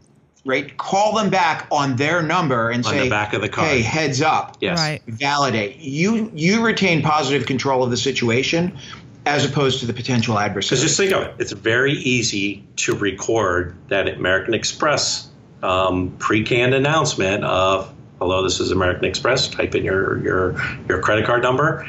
Right? 0.44 0.76
Call 0.76 1.16
them 1.16 1.28
back 1.28 1.66
on 1.72 1.96
their 1.96 2.22
number 2.22 2.70
and 2.70 2.86
On 2.86 2.92
say, 2.92 3.02
the 3.02 3.10
back 3.10 3.32
of 3.32 3.40
the 3.40 3.48
card. 3.48 3.66
"Hey, 3.66 3.82
heads 3.82 4.22
up." 4.22 4.56
Yes. 4.60 4.78
Right. 4.78 5.02
Validate. 5.08 5.78
You 5.78 6.30
you 6.32 6.64
retain 6.64 7.02
positive 7.02 7.48
control 7.48 7.82
of 7.82 7.90
the 7.90 7.96
situation 7.96 8.78
as 9.24 9.44
opposed 9.44 9.80
to 9.80 9.86
the 9.86 9.92
potential 9.92 10.38
adversary. 10.38 10.76
Because 10.76 10.82
just 10.82 10.96
think 10.96 11.10
of 11.10 11.22
it, 11.22 11.34
it's 11.40 11.50
very 11.50 11.94
easy 11.94 12.64
to 12.76 12.94
record 12.94 13.74
that 13.88 14.06
American 14.08 14.54
Express 14.54 15.28
um, 15.66 16.14
pre-canned 16.18 16.74
announcement 16.74 17.44
of 17.44 17.92
"Hello, 18.18 18.42
this 18.42 18.60
is 18.60 18.70
American 18.70 19.04
Express." 19.04 19.48
Type 19.48 19.74
in 19.74 19.84
your 19.84 20.22
your 20.22 20.56
your 20.88 21.00
credit 21.00 21.26
card 21.26 21.42
number, 21.42 21.88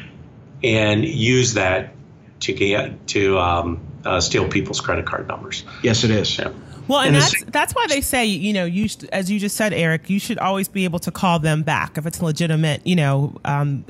and 0.64 1.06
use 1.06 1.54
that 1.54 1.94
to 2.42 2.54
get 2.54 3.08
to 3.08 3.38
um, 3.40 3.80
uh, 4.06 4.20
steal 4.20 4.48
people's 4.48 4.82
credit 4.82 5.06
card 5.06 5.28
numbers. 5.28 5.64
yes, 5.84 6.04
it 6.04 6.12
is. 6.12 6.38
Yeah. 6.38 6.52
Well, 6.88 7.00
and 7.00 7.16
And 7.16 7.24
that's 7.24 7.44
that's 7.46 7.76
why 7.76 7.86
they 7.88 8.02
say 8.02 8.26
you 8.26 8.54
know 8.54 8.66
you 8.66 8.88
sh- 8.88 9.04
as 9.12 9.30
you 9.30 9.40
just 9.40 9.56
said, 9.58 9.74
Eric, 9.74 10.10
you 10.10 10.20
should 10.20 10.40
always 10.40 10.68
be 10.68 10.86
able 10.86 11.00
to 11.00 11.12
call 11.12 11.40
them 11.40 11.64
back 11.64 11.98
if 11.98 12.06
it's 12.06 12.22
legitimate 12.22 12.86
you 12.86 12.96
know 12.96 13.36
um, 13.46 13.86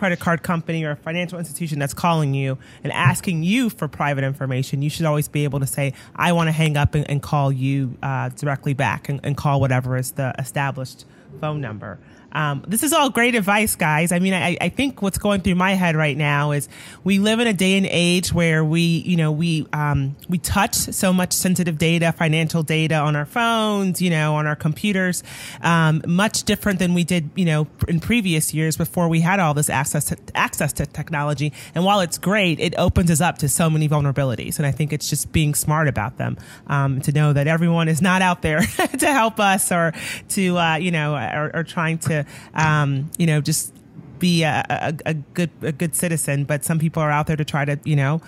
credit 0.00 0.18
card 0.18 0.42
company 0.42 0.82
or 0.82 0.92
a 0.92 0.96
financial 0.96 1.38
institution 1.38 1.78
that's 1.78 1.92
calling 1.92 2.32
you 2.32 2.56
and 2.82 2.90
asking 2.90 3.42
you 3.42 3.68
for 3.68 3.86
private 3.86 4.24
information. 4.24 4.80
You 4.80 4.88
should 4.88 5.04
always 5.04 5.28
be 5.28 5.44
able 5.44 5.60
to 5.60 5.66
say, 5.66 5.92
I 6.16 6.32
want 6.32 6.48
to 6.48 6.52
hang 6.52 6.78
up 6.78 6.94
and, 6.94 7.08
and 7.10 7.22
call 7.22 7.52
you 7.52 7.98
uh, 8.02 8.30
directly 8.30 8.72
back 8.72 9.10
and, 9.10 9.20
and 9.22 9.36
call 9.36 9.60
whatever 9.60 9.98
is 9.98 10.12
the 10.12 10.34
established 10.38 11.04
phone 11.38 11.60
number. 11.60 11.98
Um, 12.32 12.64
this 12.66 12.82
is 12.82 12.92
all 12.92 13.10
great 13.10 13.34
advice, 13.34 13.76
guys. 13.76 14.12
I 14.12 14.18
mean, 14.18 14.34
I, 14.34 14.56
I 14.60 14.68
think 14.68 15.02
what's 15.02 15.18
going 15.18 15.40
through 15.40 15.56
my 15.56 15.72
head 15.72 15.96
right 15.96 16.16
now 16.16 16.52
is 16.52 16.68
we 17.04 17.18
live 17.18 17.40
in 17.40 17.46
a 17.46 17.52
day 17.52 17.76
and 17.76 17.86
age 17.90 18.32
where 18.32 18.64
we, 18.64 18.80
you 18.80 19.16
know, 19.16 19.32
we 19.32 19.66
um, 19.72 20.16
we 20.28 20.38
touch 20.38 20.74
so 20.74 21.12
much 21.12 21.32
sensitive 21.32 21.78
data, 21.78 22.12
financial 22.12 22.62
data 22.62 22.96
on 22.96 23.16
our 23.16 23.26
phones, 23.26 24.00
you 24.00 24.10
know, 24.10 24.34
on 24.34 24.46
our 24.46 24.56
computers, 24.56 25.22
um, 25.62 26.02
much 26.06 26.44
different 26.44 26.78
than 26.78 26.94
we 26.94 27.04
did, 27.04 27.30
you 27.34 27.44
know, 27.44 27.66
in 27.88 28.00
previous 28.00 28.54
years 28.54 28.76
before 28.76 29.08
we 29.08 29.20
had 29.20 29.40
all 29.40 29.54
this 29.54 29.70
access 29.70 30.06
to, 30.06 30.16
access 30.34 30.72
to 30.74 30.86
technology. 30.86 31.52
And 31.74 31.84
while 31.84 32.00
it's 32.00 32.18
great, 32.18 32.60
it 32.60 32.74
opens 32.78 33.10
us 33.10 33.20
up 33.20 33.38
to 33.38 33.48
so 33.48 33.68
many 33.68 33.88
vulnerabilities. 33.88 34.58
And 34.58 34.66
I 34.66 34.70
think 34.70 34.92
it's 34.92 35.10
just 35.10 35.32
being 35.32 35.54
smart 35.54 35.88
about 35.88 36.18
them 36.18 36.38
um, 36.68 37.00
to 37.02 37.12
know 37.12 37.32
that 37.32 37.46
everyone 37.46 37.88
is 37.88 38.00
not 38.00 38.22
out 38.22 38.42
there 38.42 38.60
to 38.98 39.12
help 39.12 39.40
us 39.40 39.72
or 39.72 39.92
to, 40.30 40.58
uh, 40.58 40.76
you 40.76 40.90
know, 40.90 41.14
or, 41.14 41.50
or 41.54 41.64
trying 41.64 41.98
to, 41.98 42.19
um, 42.54 43.10
you 43.18 43.26
know, 43.26 43.40
just 43.40 43.74
be 44.18 44.42
a, 44.42 44.64
a, 44.68 44.94
a 45.06 45.14
good 45.14 45.50
a 45.62 45.72
good 45.72 45.94
citizen. 45.94 46.44
But 46.44 46.64
some 46.64 46.78
people 46.78 47.02
are 47.02 47.10
out 47.10 47.26
there 47.26 47.36
to 47.36 47.44
try 47.44 47.64
to, 47.64 47.78
you 47.84 47.96
know, 47.96 48.20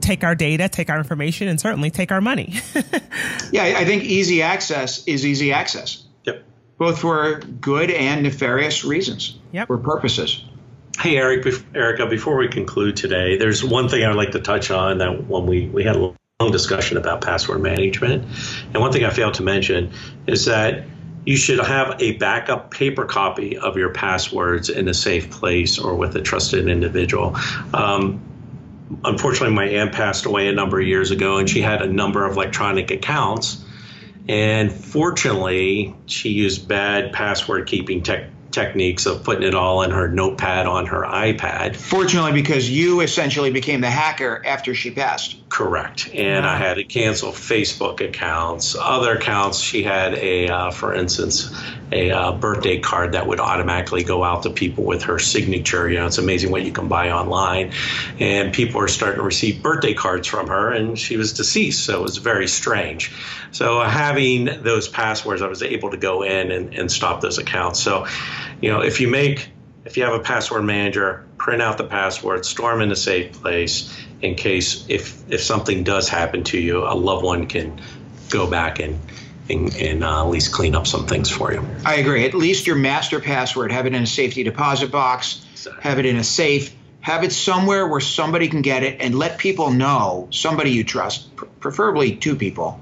take 0.00 0.24
our 0.24 0.34
data, 0.34 0.68
take 0.68 0.90
our 0.90 0.98
information, 0.98 1.48
and 1.48 1.60
certainly 1.60 1.90
take 1.90 2.12
our 2.12 2.20
money. 2.20 2.54
Yeah, 3.52 3.64
I 3.64 3.80
I 3.80 3.84
think 3.84 4.04
easy 4.04 4.40
access 4.42 5.06
is 5.06 5.26
easy 5.26 5.52
access, 5.52 6.04
Yep. 6.24 6.42
both 6.78 6.98
for 7.00 7.40
good 7.40 7.90
and 7.90 8.22
nefarious 8.22 8.82
reasons 8.84 9.38
Yep. 9.52 9.66
For 9.66 9.76
purposes. 9.76 10.42
Hey, 10.98 11.16
Eric, 11.18 11.44
bef- 11.44 11.62
Arika, 11.74 12.08
before 12.08 12.36
we 12.36 12.48
conclude 12.48 12.96
today, 12.96 13.36
there's 13.36 13.62
one 13.62 13.88
thing 13.90 14.04
I'd 14.04 14.14
like 14.16 14.30
to 14.32 14.40
touch 14.40 14.70
on 14.70 14.98
that 14.98 15.26
when 15.26 15.46
we, 15.46 15.66
we 15.68 15.84
had 15.84 15.96
a 15.96 15.98
long 16.40 16.52
discussion 16.52 16.96
about 16.96 17.20
password 17.20 17.60
management. 17.60 18.24
And 18.72 18.80
one 18.80 18.92
thing 18.92 19.04
I 19.04 19.10
failed 19.10 19.34
to 19.34 19.42
mention 19.42 19.92
is 20.26 20.46
that 20.46 20.84
you 21.24 21.36
should 21.36 21.60
have 21.60 22.00
a 22.00 22.12
backup 22.16 22.70
paper 22.70 23.04
copy 23.04 23.56
of 23.56 23.76
your 23.76 23.90
passwords 23.90 24.68
in 24.68 24.88
a 24.88 24.94
safe 24.94 25.30
place 25.30 25.78
or 25.78 25.94
with 25.94 26.16
a 26.16 26.20
trusted 26.20 26.68
individual. 26.68 27.36
Um, 27.72 28.20
unfortunately, 29.04 29.54
my 29.54 29.66
aunt 29.66 29.92
passed 29.92 30.26
away 30.26 30.48
a 30.48 30.52
number 30.52 30.80
of 30.80 30.86
years 30.86 31.10
ago, 31.10 31.38
and 31.38 31.48
she 31.48 31.60
had 31.60 31.82
a 31.82 31.86
number 31.86 32.26
of 32.26 32.36
electronic 32.36 32.90
accounts. 32.90 33.64
And 34.28 34.72
fortunately, 34.72 35.94
she 36.06 36.30
used 36.30 36.68
bad 36.68 37.12
password 37.12 37.66
keeping 37.66 38.02
tech 38.02 38.30
techniques 38.52 39.06
of 39.06 39.24
putting 39.24 39.42
it 39.42 39.54
all 39.54 39.82
in 39.82 39.90
her 39.90 40.08
notepad 40.08 40.66
on 40.66 40.86
her 40.86 41.02
iPad. 41.02 41.76
Fortunately, 41.76 42.32
because 42.32 42.70
you 42.70 43.00
essentially 43.00 43.50
became 43.50 43.80
the 43.80 43.90
hacker 43.90 44.42
after 44.44 44.74
she 44.74 44.90
passed. 44.90 45.36
Correct. 45.48 46.08
And 46.14 46.46
I 46.46 46.56
had 46.56 46.74
to 46.74 46.84
cancel 46.84 47.30
Facebook 47.30 48.00
accounts, 48.00 48.74
other 48.74 49.16
accounts. 49.16 49.60
She 49.60 49.82
had 49.82 50.14
a, 50.14 50.48
uh, 50.48 50.70
for 50.70 50.94
instance, 50.94 51.54
a 51.92 52.10
uh, 52.10 52.32
birthday 52.32 52.78
card 52.78 53.12
that 53.12 53.26
would 53.26 53.38
automatically 53.38 54.02
go 54.02 54.24
out 54.24 54.44
to 54.44 54.50
people 54.50 54.84
with 54.84 55.02
her 55.02 55.18
signature. 55.18 55.90
You 55.90 55.98
know, 55.98 56.06
it's 56.06 56.16
amazing 56.16 56.50
what 56.50 56.62
you 56.62 56.72
can 56.72 56.88
buy 56.88 57.10
online. 57.10 57.72
And 58.18 58.54
people 58.54 58.80
are 58.80 58.88
starting 58.88 59.18
to 59.18 59.24
receive 59.24 59.62
birthday 59.62 59.92
cards 59.92 60.26
from 60.26 60.48
her, 60.48 60.72
and 60.72 60.98
she 60.98 61.18
was 61.18 61.34
deceased. 61.34 61.84
So 61.84 62.00
it 62.00 62.02
was 62.02 62.16
very 62.16 62.48
strange. 62.48 63.12
So 63.50 63.80
having 63.82 64.46
those 64.62 64.88
passwords, 64.88 65.42
I 65.42 65.48
was 65.48 65.62
able 65.62 65.90
to 65.90 65.98
go 65.98 66.22
in 66.22 66.50
and, 66.50 66.74
and 66.74 66.90
stop 66.90 67.20
those 67.20 67.36
accounts. 67.36 67.80
So, 67.80 68.06
you 68.60 68.70
know, 68.70 68.80
if 68.80 69.00
you 69.00 69.08
make 69.08 69.50
if 69.84 69.96
you 69.96 70.04
have 70.04 70.14
a 70.14 70.20
password 70.20 70.64
manager, 70.64 71.26
print 71.38 71.60
out 71.60 71.76
the 71.76 71.84
password, 71.84 72.46
store 72.46 72.72
them 72.72 72.82
in 72.82 72.92
a 72.92 72.96
safe 72.96 73.32
place 73.32 73.96
in 74.20 74.34
case 74.34 74.84
if 74.88 75.22
if 75.30 75.42
something 75.42 75.84
does 75.84 76.08
happen 76.08 76.44
to 76.44 76.58
you, 76.58 76.84
a 76.84 76.94
loved 76.94 77.24
one 77.24 77.46
can 77.46 77.80
go 78.30 78.48
back 78.48 78.78
and 78.78 78.98
and, 79.50 79.74
and 79.76 80.04
uh, 80.04 80.24
at 80.24 80.30
least 80.30 80.52
clean 80.52 80.74
up 80.74 80.86
some 80.86 81.06
things 81.06 81.28
for 81.28 81.52
you. 81.52 81.66
I 81.84 81.96
agree. 81.96 82.24
At 82.24 82.34
least 82.34 82.66
your 82.66 82.76
master 82.76 83.20
password, 83.20 83.72
have 83.72 83.86
it 83.86 83.94
in 83.94 84.02
a 84.02 84.06
safety 84.06 84.44
deposit 84.44 84.90
box, 84.92 85.44
have 85.80 85.98
it 85.98 86.06
in 86.06 86.16
a 86.16 86.24
safe, 86.24 86.74
have 87.00 87.24
it 87.24 87.32
somewhere 87.32 87.86
where 87.86 88.00
somebody 88.00 88.48
can 88.48 88.62
get 88.62 88.84
it, 88.84 89.00
and 89.00 89.18
let 89.18 89.38
people 89.38 89.72
know, 89.72 90.28
somebody 90.30 90.70
you 90.70 90.84
trust, 90.84 91.34
pr- 91.34 91.46
preferably 91.58 92.14
two 92.14 92.36
people, 92.36 92.80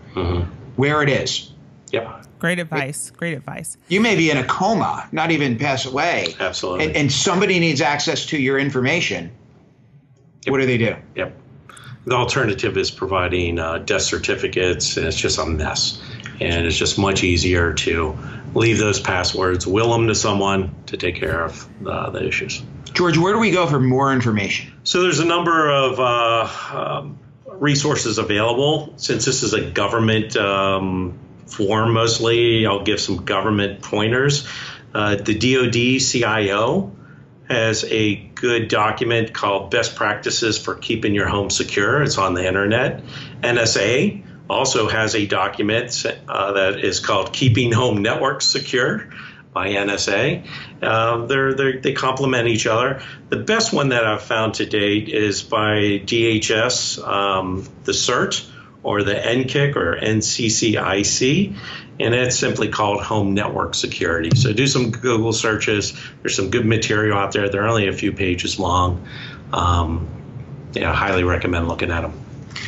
where 0.76 1.02
it 1.02 1.08
is. 1.08 1.49
Yep, 1.92 2.26
great 2.38 2.58
advice. 2.58 3.10
Great 3.10 3.34
advice. 3.36 3.76
You 3.88 4.00
may 4.00 4.16
be 4.16 4.30
in 4.30 4.36
a 4.36 4.44
coma, 4.44 5.08
not 5.12 5.30
even 5.30 5.58
pass 5.58 5.86
away. 5.86 6.34
Absolutely. 6.38 6.86
And, 6.86 6.96
and 6.96 7.12
somebody 7.12 7.58
needs 7.58 7.80
access 7.80 8.26
to 8.26 8.38
your 8.38 8.58
information. 8.58 9.30
What 10.46 10.58
do 10.58 10.66
they 10.66 10.78
do? 10.78 10.96
yep. 11.14 11.36
The 12.06 12.14
alternative 12.14 12.78
is 12.78 12.90
providing 12.90 13.58
uh, 13.58 13.78
death 13.78 14.02
certificates, 14.02 14.96
and 14.96 15.06
it's 15.06 15.18
just 15.18 15.38
a 15.38 15.44
mess. 15.44 16.00
And 16.40 16.66
it's 16.66 16.76
just 16.76 16.98
much 16.98 17.22
easier 17.22 17.74
to 17.74 18.16
leave 18.54 18.78
those 18.78 18.98
passwords, 18.98 19.66
will 19.66 19.92
them 19.92 20.08
to 20.08 20.14
someone 20.14 20.74
to 20.86 20.96
take 20.96 21.16
care 21.16 21.44
of 21.44 21.68
uh, 21.86 22.10
the 22.10 22.26
issues. 22.26 22.62
George, 22.92 23.18
where 23.18 23.34
do 23.34 23.38
we 23.38 23.50
go 23.50 23.66
for 23.66 23.78
more 23.78 24.12
information? 24.12 24.72
So 24.82 25.02
there's 25.02 25.20
a 25.20 25.24
number 25.24 25.70
of 25.70 26.00
uh, 26.00 26.76
um, 26.76 27.18
resources 27.46 28.18
available. 28.18 28.94
Since 28.96 29.26
this 29.26 29.42
is 29.42 29.52
a 29.52 29.70
government 29.70 30.36
um, 30.36 31.18
form 31.50 31.92
mostly, 31.92 32.66
I'll 32.66 32.84
give 32.84 33.00
some 33.00 33.24
government 33.24 33.82
pointers. 33.82 34.48
Uh, 34.94 35.16
the 35.16 35.34
DoD 35.34 36.00
CIO 36.00 36.92
has 37.48 37.84
a 37.84 38.14
good 38.14 38.68
document 38.68 39.32
called 39.32 39.70
Best 39.70 39.96
Practices 39.96 40.56
for 40.56 40.74
Keeping 40.74 41.14
Your 41.14 41.28
Home 41.28 41.50
Secure. 41.50 42.02
It's 42.02 42.18
on 42.18 42.34
the 42.34 42.46
internet. 42.46 43.02
NSA 43.42 44.24
also 44.48 44.88
has 44.88 45.14
a 45.14 45.26
document 45.26 46.04
uh, 46.28 46.52
that 46.52 46.80
is 46.80 47.00
called 47.00 47.32
Keeping 47.32 47.72
Home 47.72 48.02
Networks 48.02 48.46
Secure 48.46 49.10
by 49.52 49.70
NSA. 49.70 50.46
Um, 50.82 51.26
they're, 51.26 51.54
they're, 51.54 51.80
they 51.80 51.92
complement 51.92 52.48
each 52.48 52.66
other. 52.66 53.02
The 53.28 53.36
best 53.36 53.72
one 53.72 53.90
that 53.90 54.04
I've 54.04 54.22
found 54.22 54.54
to 54.54 54.66
date 54.66 55.08
is 55.08 55.42
by 55.42 56.00
DHS, 56.04 57.06
um, 57.06 57.68
the 57.84 57.92
CERT, 57.92 58.48
or 58.82 59.02
the 59.02 59.14
NCIC 59.14 59.76
or 59.76 59.96
NCCIC, 59.96 61.56
and 62.00 62.14
it's 62.14 62.38
simply 62.38 62.68
called 62.68 63.02
Home 63.02 63.34
Network 63.34 63.74
Security. 63.74 64.30
So 64.34 64.52
do 64.52 64.66
some 64.66 64.90
Google 64.90 65.32
searches. 65.32 65.98
There's 66.22 66.34
some 66.34 66.50
good 66.50 66.64
material 66.64 67.18
out 67.18 67.32
there. 67.32 67.48
They're 67.50 67.66
only 67.66 67.88
a 67.88 67.92
few 67.92 68.12
pages 68.12 68.58
long. 68.58 69.06
Um, 69.52 70.08
yeah, 70.72 70.94
highly 70.94 71.24
recommend 71.24 71.68
looking 71.68 71.90
at 71.90 72.02
them. 72.02 72.12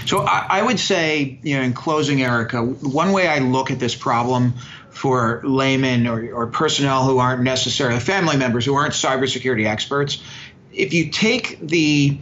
So 0.07 0.22
I, 0.22 0.46
I 0.51 0.62
would 0.62 0.81
say, 0.81 1.38
you 1.42 1.57
know, 1.57 1.62
in 1.62 1.72
closing, 1.72 2.18
Arika, 2.18 2.83
one 2.83 3.12
way 3.12 3.29
I 3.29 3.38
look 3.38 3.70
at 3.70 3.79
this 3.79 3.94
problem 3.94 4.55
for 4.90 5.40
laymen 5.44 6.07
or, 6.07 6.33
or 6.33 6.46
personnel 6.48 7.05
who 7.05 7.18
aren't 7.18 7.42
necessarily 7.42 8.01
family 8.01 8.37
members 8.37 8.64
who 8.66 8.75
aren't 8.75 8.92
cybersecurity 8.92 9.66
experts, 9.66 10.22
if 10.72 10.92
you 10.92 11.11
take 11.11 11.59
the 11.61 12.18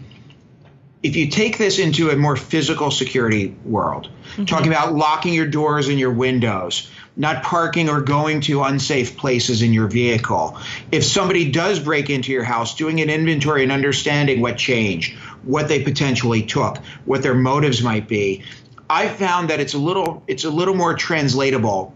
if 1.03 1.17
you 1.17 1.29
take 1.29 1.57
this 1.57 1.79
into 1.79 2.11
a 2.11 2.17
more 2.17 2.37
physical 2.37 2.91
security 2.91 3.57
world, 3.65 4.11
mm-hmm. 4.33 4.45
talking 4.45 4.69
about 4.69 4.95
locking 4.95 5.33
your 5.33 5.47
doors 5.47 5.89
and 5.89 5.99
your 5.99 6.13
windows, 6.13 6.91
not 7.17 7.43
parking 7.43 7.89
or 7.89 8.01
going 8.01 8.41
to 8.43 8.63
unsafe 8.63 9.17
places 9.17 9.63
in 9.63 9.73
your 9.73 9.89
vehicle. 9.89 10.59
If 10.93 11.05
somebody 11.05 11.51
does 11.51 11.79
break 11.79 12.11
into 12.11 12.33
your 12.33 12.45
house, 12.45 12.77
doing 12.77 13.01
an 13.01 13.09
inventory 13.09 13.63
and 13.63 13.73
understanding 13.73 14.41
what 14.41 14.59
changed, 14.59 15.17
what 15.43 15.69
they 15.69 15.83
potentially 15.83 16.43
took, 16.43 16.79
what 17.07 17.23
their 17.23 17.35
motives 17.35 17.83
might 17.83 18.07
be, 18.07 18.43
I 18.89 19.09
found 19.09 19.51
that 19.51 19.61
it's 19.61 19.75
a 19.75 19.79
little 19.79 20.23
it's 20.27 20.45
a 20.45 20.51
little 20.51 20.75
more 20.75 20.95
translatable 20.95 21.95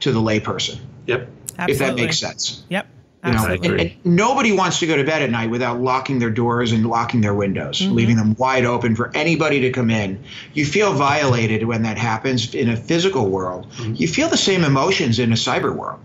to 0.00 0.12
the 0.12 0.20
layperson, 0.20 0.78
Yep. 1.06 1.28
Absolutely. 1.58 1.72
if 1.72 1.78
that 1.78 1.94
makes 1.94 2.18
sense. 2.18 2.64
Yep. 2.70 2.88
You 3.24 3.32
know, 3.32 3.46
and, 3.46 3.80
and 3.80 3.92
nobody 4.02 4.50
wants 4.50 4.78
to 4.78 4.86
go 4.86 4.96
to 4.96 5.04
bed 5.04 5.20
at 5.20 5.30
night 5.30 5.50
without 5.50 5.78
locking 5.78 6.20
their 6.20 6.30
doors 6.30 6.72
and 6.72 6.86
locking 6.86 7.20
their 7.20 7.34
windows, 7.34 7.80
mm-hmm. 7.80 7.94
leaving 7.94 8.16
them 8.16 8.34
wide 8.36 8.64
open 8.64 8.96
for 8.96 9.14
anybody 9.14 9.60
to 9.60 9.70
come 9.70 9.90
in. 9.90 10.24
You 10.54 10.64
feel 10.64 10.94
violated 10.94 11.64
when 11.64 11.82
that 11.82 11.98
happens 11.98 12.54
in 12.54 12.70
a 12.70 12.76
physical 12.76 13.28
world. 13.28 13.70
Mm-hmm. 13.72 13.94
You 13.96 14.08
feel 14.08 14.28
the 14.28 14.38
same 14.38 14.64
emotions 14.64 15.18
in 15.18 15.32
a 15.32 15.36
cyber 15.36 15.74
world. 15.74 16.00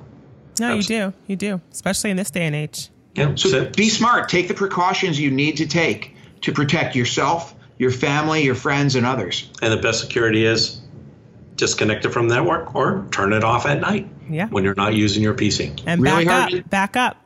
No, 0.60 0.76
you 0.76 0.84
do. 0.84 1.14
You 1.28 1.38
do, 1.38 1.62
especially 1.72 2.12
in 2.12 2.18
this 2.18 2.32
day 2.32 2.46
and 2.46 2.56
age. 2.56 2.90
Yeah, 3.14 3.36
So 3.36 3.50
so- 3.50 3.70
be 3.70 3.88
smart. 3.90 4.28
Take 4.28 4.50
the 4.50 4.54
precautions 4.54 5.18
you 5.18 5.32
need 5.32 5.58
to 5.58 5.68
take 5.68 6.16
to 6.42 6.52
protect 6.52 6.98
yourself, 6.98 7.56
your 7.78 7.92
family, 7.92 8.44
your 8.44 8.56
friends, 8.56 8.96
and 8.96 9.06
others. 9.06 9.50
and 9.62 9.72
the 9.72 9.78
best 9.78 10.02
security 10.02 10.46
is 10.46 10.82
disconnect 11.56 12.06
it 12.06 12.10
from 12.10 12.28
the 12.28 12.36
network 12.36 12.76
or 12.76 13.06
turn 13.12 13.34
it 13.34 13.44
off 13.44 13.66
at 13.66 13.80
night 13.80 14.08
Yeah. 14.30 14.48
when 14.48 14.64
you're 14.64 14.76
not 14.76 14.94
using 14.94 15.24
your 15.24 15.34
PC. 15.34 15.82
And 15.86 16.02
Really 16.02 16.26
back 16.26 16.52
hard 16.52 16.64
up, 16.64 16.70
back 16.70 16.98
up. 16.98 17.18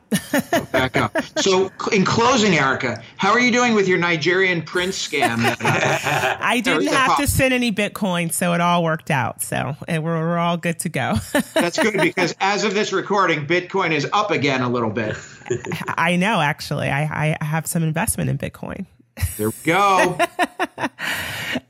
Oh, 0.52 0.68
back 0.72 0.96
up. 0.96 1.16
So, 1.38 1.70
in 1.92 2.04
closing, 2.04 2.52
Arika, 2.52 3.00
how 3.16 3.30
are 3.30 3.38
you 3.38 3.52
doing 3.52 3.74
with 3.74 3.86
your 3.86 3.98
Nigerian 3.98 4.62
prince 4.62 5.06
scam? 5.08 5.36
I 5.60 6.60
didn't 6.64 6.88
have 6.88 7.16
to 7.18 7.28
send 7.28 7.54
any 7.54 7.70
Bitcoin, 7.70 8.32
so 8.32 8.52
it 8.52 8.60
all 8.60 8.82
worked 8.82 9.10
out. 9.12 9.40
So 9.40 9.76
and 9.86 10.02
we're, 10.02 10.18
we're 10.20 10.38
all 10.38 10.56
good 10.56 10.80
to 10.80 10.88
go. 10.88 11.14
That's 11.54 11.78
good 11.78 11.94
because 12.00 12.34
as 12.40 12.64
of 12.64 12.74
this 12.74 12.92
recording, 12.92 13.46
Bitcoin 13.46 13.92
is 13.92 14.08
up 14.12 14.32
again 14.32 14.62
a 14.62 14.68
little 14.68 14.90
bit. 14.90 15.16
I 15.96 16.16
know, 16.16 16.40
actually. 16.40 16.88
I, 16.88 17.36
I 17.40 17.44
have 17.44 17.66
some 17.66 17.82
investment 17.84 18.30
in 18.30 18.38
Bitcoin. 18.38 18.86
There 19.36 19.50
we 19.50 19.56
go. 19.64 20.18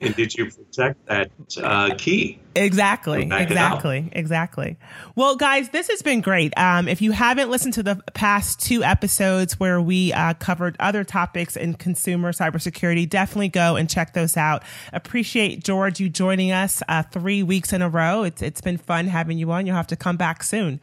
And 0.03 0.15
did 0.17 0.35
you 0.35 0.47
protect 0.47 1.07
that 1.07 1.31
uh, 1.63 1.95
key? 1.97 2.39
Exactly. 2.55 3.29
Exactly. 3.31 4.09
Exactly. 4.13 4.79
Well, 5.15 5.37
guys, 5.37 5.69
this 5.71 5.89
has 5.89 6.01
been 6.03 6.21
great. 6.21 6.57
Um, 6.57 6.89
if 6.89 7.03
you 7.03 7.13
haven't 7.13 7.51
listened 7.51 7.75
to 7.75 7.83
the 7.83 7.97
past 8.15 8.61
two 8.61 8.83
episodes 8.83 9.61
where 9.61 9.81
we 9.81 10.13
uh, 10.13 10.35
covered 10.35 10.77
other 10.81 11.05
topics 11.05 11.57
in 11.57 11.75
consumer 11.75 12.33
cybersecurity, 12.33 13.09
definitely 13.09 13.49
go 13.49 13.77
and 13.77 13.91
check 13.91 14.15
those 14.15 14.37
out. 14.37 14.63
Appreciate 14.93 15.63
George 15.63 16.01
you 16.01 16.09
joining 16.09 16.51
us 16.51 16.83
uh, 16.89 17.03
three 17.03 17.43
weeks 17.43 17.73
in 17.73 17.83
a 17.83 17.89
row. 17.89 18.23
It's 18.23 18.43
it's 18.43 18.61
been 18.61 18.79
fun 18.79 19.07
having 19.07 19.39
you 19.39 19.51
on. 19.53 19.67
You'll 19.67 19.77
have 19.77 19.87
to 19.89 19.97
come 19.97 20.17
back 20.17 20.43
soon. 20.43 20.81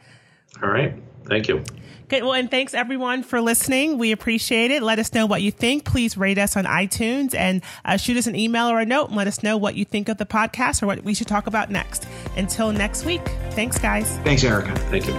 All 0.62 0.70
right. 0.70 0.94
Thank 1.28 1.48
you. 1.48 1.62
Okay, 2.04 2.22
well, 2.22 2.32
and 2.32 2.50
thanks 2.50 2.72
everyone 2.72 3.22
for 3.22 3.42
listening. 3.42 3.98
We 3.98 4.12
appreciate 4.12 4.70
it. 4.70 4.82
Let 4.82 4.98
us 4.98 5.12
know 5.12 5.26
what 5.26 5.42
you 5.42 5.50
think. 5.50 5.84
Please 5.84 6.16
rate 6.16 6.38
us 6.38 6.56
on 6.56 6.64
iTunes 6.64 7.34
and 7.34 7.62
uh, 7.84 7.98
shoot 7.98 8.16
us 8.16 8.26
an 8.26 8.34
email 8.34 8.68
or 8.68 8.80
a 8.80 8.86
note 8.86 9.08
and 9.08 9.16
let 9.16 9.26
us 9.26 9.42
know 9.42 9.58
what 9.58 9.74
you 9.74 9.84
think 9.84 10.08
of 10.08 10.16
the 10.16 10.24
podcast 10.24 10.82
or 10.82 10.86
what 10.86 11.04
we 11.04 11.12
should 11.12 11.28
talk 11.28 11.46
about 11.46 11.70
next. 11.70 12.08
Until 12.34 12.72
next 12.72 13.04
week, 13.04 13.20
thanks, 13.50 13.78
guys. 13.78 14.16
Thanks, 14.18 14.42
Arika. 14.42 14.76
Thank 14.90 15.06
you. 15.06 15.12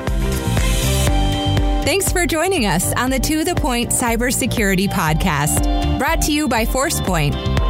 Thanks 1.86 2.12
for 2.12 2.26
joining 2.26 2.66
us 2.66 2.92
on 2.94 3.12
the 3.12 3.20
To 3.20 3.44
The 3.44 3.54
Point 3.54 3.92
Cybersecurity 3.92 4.90
Podcast, 4.90 6.00
brought 6.00 6.22
to 6.24 6.34
you 6.34 6.48
by 6.48 6.66
Forcepoint. 6.66 7.69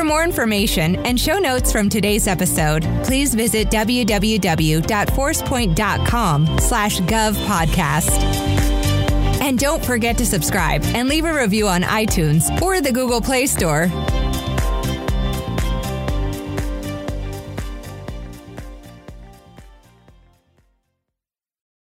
For 0.00 0.04
more 0.04 0.24
information 0.24 0.96
and 1.04 1.20
show 1.20 1.38
notes 1.38 1.70
from 1.70 1.90
today's 1.90 2.26
episode, 2.26 2.84
please 3.04 3.34
visit 3.34 3.68
www.forcepoint.com 3.68 6.58
slash 6.58 7.00
gov 7.00 7.34
podcast. 7.44 8.18
And 9.42 9.58
don't 9.58 9.84
forget 9.84 10.16
to 10.16 10.24
subscribe 10.24 10.82
and 10.84 11.06
leave 11.06 11.26
a 11.26 11.34
review 11.34 11.68
on 11.68 11.82
iTunes 11.82 12.62
or 12.62 12.80
the 12.80 12.92
Google 12.92 13.20
Play 13.20 13.44
Store. 13.44 13.88